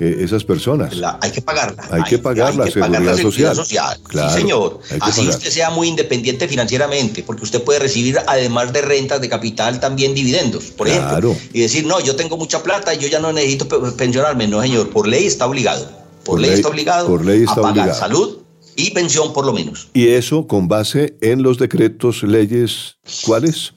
Eh, 0.00 0.16
esas 0.20 0.42
personas. 0.42 0.92
hay 1.20 1.30
que 1.30 1.40
pagarla. 1.40 1.86
Hay, 1.90 2.02
que 2.02 2.18
pagar, 2.18 2.54
la, 2.56 2.66
seguridad 2.66 3.54
social. 3.54 3.96
sí, 4.10 4.18
señor. 4.34 4.80
Así 5.00 5.28
usted 5.28 5.50
sea 5.50 5.70
muy 5.70 5.88
independiente 5.88 6.48
financieramente, 6.48 7.22
porque 7.22 7.44
usted 7.44 7.62
puede 7.62 7.78
recibir, 7.78 8.18
además 8.26 8.72
de 8.72 8.82
rentas 8.82 9.20
de 9.20 9.28
capital, 9.28 9.78
también 9.78 10.12
dividendos, 10.14 10.64
por 10.64 10.88
ejemplo. 10.88 11.36
Y 11.52 11.60
decir, 11.60 11.86
no, 11.86 12.00
yo 12.00 12.16
tengo 12.16 12.36
mucha 12.36 12.62
plata 12.62 12.92
y 12.92 12.98
yo 12.98 13.08
ya 13.08 13.20
no 13.20 13.32
necesito 13.32 13.68
pensionarme. 13.96 14.48
No, 14.48 14.60
señor, 14.60 14.90
por 14.90 15.06
ley 15.06 15.26
está 15.26 15.46
obligado. 15.46 15.88
Por, 16.24 16.40
ley, 16.40 16.52
está 16.52 16.68
obligado 16.68 17.06
por 17.06 17.24
ley 17.24 17.42
está 17.42 17.60
a 17.60 17.62
pagar 17.62 17.94
salud, 17.94 18.38
y 18.76 18.90
pensión 18.90 19.32
por 19.32 19.44
lo 19.46 19.52
menos. 19.52 19.88
¿Y 19.92 20.08
eso 20.08 20.46
con 20.46 20.68
base 20.68 21.16
en 21.20 21.42
los 21.42 21.58
decretos, 21.58 22.22
leyes, 22.22 22.96
cuáles? 23.24 23.74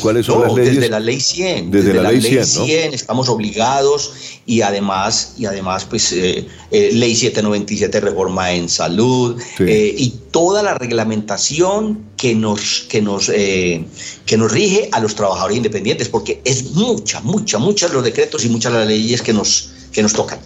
¿Cuáles 0.00 0.26
son 0.26 0.42
las 0.42 0.54
leyes? 0.54 0.74
Desde 0.74 0.90
la 0.90 0.98
ley 0.98 1.20
100. 1.20 1.70
Desde, 1.70 1.94
la, 1.94 2.10
ley 2.10 2.20
100, 2.20 2.94
estamos 2.94 3.28
obligados 3.28 4.12
y 4.44 4.62
además, 4.62 5.34
y 5.38 5.46
además 5.46 5.84
pues 5.84 6.10
eh, 6.12 6.48
eh, 6.70 6.90
ley 6.92 7.14
797 7.14 8.00
reforma 8.00 8.52
en 8.52 8.68
salud 8.68 9.40
eh, 9.60 9.94
y 9.96 10.10
toda 10.32 10.64
la 10.64 10.74
reglamentación 10.74 12.06
que 12.16 12.34
nos, 12.34 12.86
que, 12.88 13.00
nos, 13.00 13.28
que 13.28 14.36
nos 14.36 14.50
rige 14.50 14.88
a 14.90 15.00
los 15.00 15.14
trabajadores 15.14 15.56
independientes, 15.56 16.08
porque 16.08 16.40
es 16.44 16.72
mucha, 16.72 17.20
mucha, 17.20 17.58
muchas 17.58 17.92
los 17.92 18.02
decretos 18.02 18.44
y 18.44 18.48
muchas 18.48 18.72
las 18.72 18.86
leyes 18.86 19.22
que 19.22 19.32
nos, 19.32 19.70
que 19.92 20.02
nos 20.02 20.12
tocan. 20.12 20.40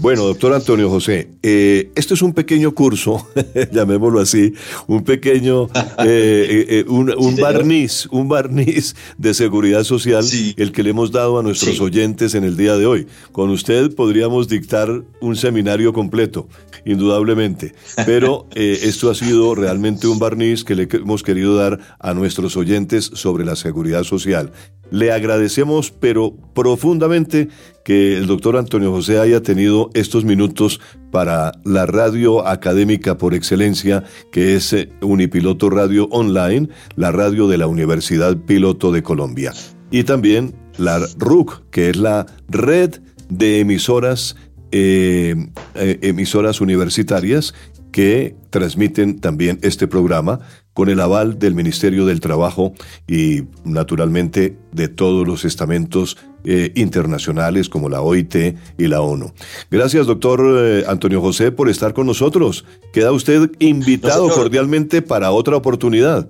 Bueno, 0.00 0.22
doctor 0.22 0.52
Antonio 0.52 0.88
José, 0.88 1.28
eh, 1.42 1.90
esto 1.96 2.14
es 2.14 2.22
un 2.22 2.32
pequeño 2.32 2.72
curso, 2.72 3.28
llamémoslo 3.72 4.20
así, 4.20 4.52
un 4.86 5.02
pequeño, 5.02 5.64
eh, 6.04 6.66
eh, 6.68 6.84
un, 6.86 7.36
barniz, 7.36 8.06
un 8.12 8.28
barniz 8.28 8.94
de 9.16 9.34
seguridad 9.34 9.82
social, 9.82 10.24
el 10.56 10.70
que 10.70 10.84
le 10.84 10.90
hemos 10.90 11.10
dado 11.10 11.40
a 11.40 11.42
nuestros 11.42 11.80
oyentes 11.80 12.36
en 12.36 12.44
el 12.44 12.56
día 12.56 12.76
de 12.76 12.86
hoy. 12.86 13.06
Con 13.32 13.50
usted 13.50 13.92
podríamos 13.94 14.46
dictar 14.46 15.02
un 15.20 15.34
seminario 15.34 15.92
completo, 15.92 16.48
indudablemente, 16.84 17.74
pero 18.06 18.46
esto 18.54 19.10
ha 19.10 19.16
sido 19.16 19.56
realmente 19.56 20.06
un 20.06 20.20
barniz 20.20 20.62
que 20.62 20.76
le 20.76 20.88
hemos 20.92 21.24
querido 21.24 21.56
dar 21.56 21.80
a 21.98 22.14
nuestros 22.14 22.56
oyentes 22.56 23.10
sobre 23.14 23.44
la 23.44 23.56
seguridad 23.56 24.04
social. 24.04 24.52
Le 24.90 25.12
agradecemos, 25.12 25.90
pero 25.90 26.34
profundamente, 26.54 27.48
que 27.84 28.16
el 28.16 28.26
doctor 28.26 28.56
Antonio 28.56 28.92
José 28.92 29.18
haya 29.18 29.42
tenido 29.42 29.90
estos 29.94 30.24
minutos 30.24 30.80
para 31.10 31.52
la 31.64 31.86
radio 31.86 32.46
académica 32.46 33.16
por 33.16 33.34
excelencia, 33.34 34.04
que 34.30 34.56
es 34.56 34.72
eh, 34.72 34.90
Unipiloto 35.00 35.70
Radio 35.70 36.08
Online, 36.10 36.68
la 36.96 37.12
radio 37.12 37.48
de 37.48 37.58
la 37.58 37.66
Universidad 37.66 38.36
Piloto 38.36 38.92
de 38.92 39.02
Colombia. 39.02 39.52
Y 39.90 40.04
también 40.04 40.54
la 40.76 41.00
RUC, 41.16 41.70
que 41.70 41.90
es 41.90 41.96
la 41.96 42.26
red 42.48 43.00
de 43.28 43.60
emisoras 43.60 44.36
eh, 44.70 45.34
eh, 45.76 45.98
emisoras 46.02 46.60
universitarias 46.60 47.54
que 47.92 48.36
transmiten 48.50 49.20
también 49.20 49.58
este 49.62 49.86
programa 49.86 50.40
con 50.78 50.88
el 50.88 51.00
aval 51.00 51.40
del 51.40 51.56
Ministerio 51.56 52.06
del 52.06 52.20
Trabajo 52.20 52.72
y 53.08 53.42
naturalmente 53.64 54.56
de 54.70 54.86
todos 54.86 55.26
los 55.26 55.44
estamentos 55.44 56.16
eh, 56.44 56.70
internacionales 56.76 57.68
como 57.68 57.88
la 57.88 58.00
OIT 58.00 58.56
y 58.78 58.86
la 58.86 59.00
ONU. 59.00 59.32
Gracias, 59.72 60.06
doctor 60.06 60.40
eh, 60.56 60.84
Antonio 60.86 61.20
José, 61.20 61.50
por 61.50 61.68
estar 61.68 61.94
con 61.94 62.06
nosotros. 62.06 62.64
Queda 62.92 63.10
usted 63.10 63.50
invitado 63.58 64.28
cordialmente 64.28 65.02
para 65.02 65.32
otra 65.32 65.56
oportunidad. 65.56 66.28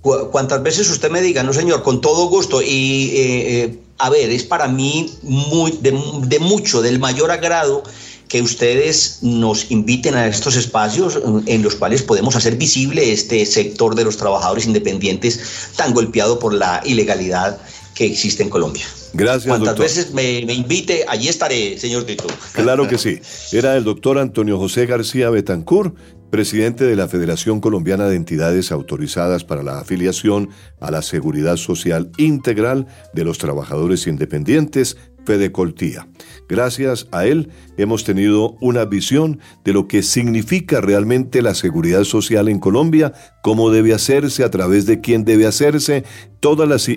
Cuantas 0.00 0.62
veces 0.62 0.90
usted 0.90 1.10
me 1.10 1.20
diga, 1.20 1.42
no 1.42 1.52
señor, 1.52 1.82
con 1.82 2.00
todo 2.00 2.28
gusto. 2.30 2.62
Y 2.62 3.12
eh, 3.14 3.78
a 3.98 4.08
ver, 4.08 4.30
es 4.30 4.44
para 4.44 4.68
mí 4.68 5.12
muy, 5.22 5.78
de 5.82 6.38
mucho, 6.40 6.80
del 6.80 6.98
mayor 6.98 7.30
agrado 7.30 7.82
que 8.32 8.40
ustedes 8.40 9.18
nos 9.20 9.70
inviten 9.70 10.14
a 10.14 10.26
estos 10.26 10.56
espacios 10.56 11.20
en 11.44 11.62
los 11.62 11.74
cuales 11.74 12.02
podemos 12.02 12.34
hacer 12.34 12.56
visible 12.56 13.12
este 13.12 13.44
sector 13.44 13.94
de 13.94 14.04
los 14.04 14.16
trabajadores 14.16 14.64
independientes 14.64 15.68
tan 15.76 15.92
golpeado 15.92 16.38
por 16.38 16.54
la 16.54 16.80
ilegalidad 16.86 17.58
que 17.94 18.06
existe 18.06 18.42
en 18.42 18.48
Colombia. 18.48 18.86
Gracias. 19.12 19.48
Cuantas 19.48 19.78
veces 19.78 20.14
me, 20.14 20.40
invite, 20.40 21.04
allí 21.08 21.28
estaré, 21.28 21.76
señor 21.78 22.04
Tito. 22.04 22.24
Claro 22.52 22.88
que 22.88 22.96
sí. 22.96 23.20
Era 23.52 23.76
el 23.76 23.84
doctor 23.84 24.18
Antonio 24.18 24.56
José 24.56 24.86
García 24.86 25.28
Betancur, 25.28 25.94
presidente 26.30 26.84
de 26.84 26.96
la 26.96 27.08
Federación 27.08 27.60
Colombiana 27.60 28.06
de 28.06 28.16
Entidades 28.16 28.72
Autorizadas 28.72 29.44
para 29.44 29.62
la 29.62 29.80
Afiliación 29.80 30.48
a 30.80 30.90
la 30.90 31.02
Seguridad 31.02 31.58
Social 31.58 32.10
Integral 32.16 32.86
de 33.12 33.24
los 33.24 33.36
Trabajadores 33.36 34.06
Independientes, 34.06 34.96
Fede 35.24 35.52
Coltía. 35.52 36.08
Gracias 36.48 37.08
a 37.12 37.26
él 37.26 37.50
hemos 37.76 38.04
tenido 38.04 38.56
una 38.60 38.84
visión 38.84 39.40
de 39.64 39.72
lo 39.72 39.88
que 39.88 40.02
significa 40.02 40.80
realmente 40.80 41.42
la 41.42 41.54
seguridad 41.54 42.04
social 42.04 42.48
en 42.48 42.58
Colombia, 42.58 43.12
cómo 43.42 43.70
debe 43.70 43.94
hacerse, 43.94 44.44
a 44.44 44.50
través 44.50 44.86
de 44.86 45.00
quién 45.00 45.24
debe 45.24 45.46
hacerse, 45.46 46.04
todas 46.40 46.68
las, 46.68 46.88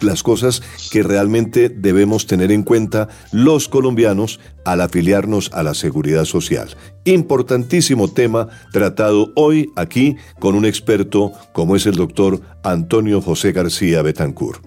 las 0.00 0.22
cosas 0.22 0.62
que 0.90 1.02
realmente 1.02 1.68
debemos 1.68 2.26
tener 2.26 2.50
en 2.50 2.62
cuenta 2.62 3.08
los 3.32 3.68
colombianos 3.68 4.40
al 4.64 4.80
afiliarnos 4.80 5.50
a 5.52 5.62
la 5.62 5.74
seguridad 5.74 6.24
social. 6.24 6.74
Importantísimo 7.04 8.08
tema 8.08 8.48
tratado 8.72 9.30
hoy 9.36 9.70
aquí 9.76 10.16
con 10.40 10.54
un 10.54 10.64
experto 10.64 11.32
como 11.52 11.76
es 11.76 11.84
el 11.86 11.96
doctor 11.96 12.40
Antonio 12.62 13.20
José 13.20 13.52
García 13.52 14.00
Betancur. 14.00 14.62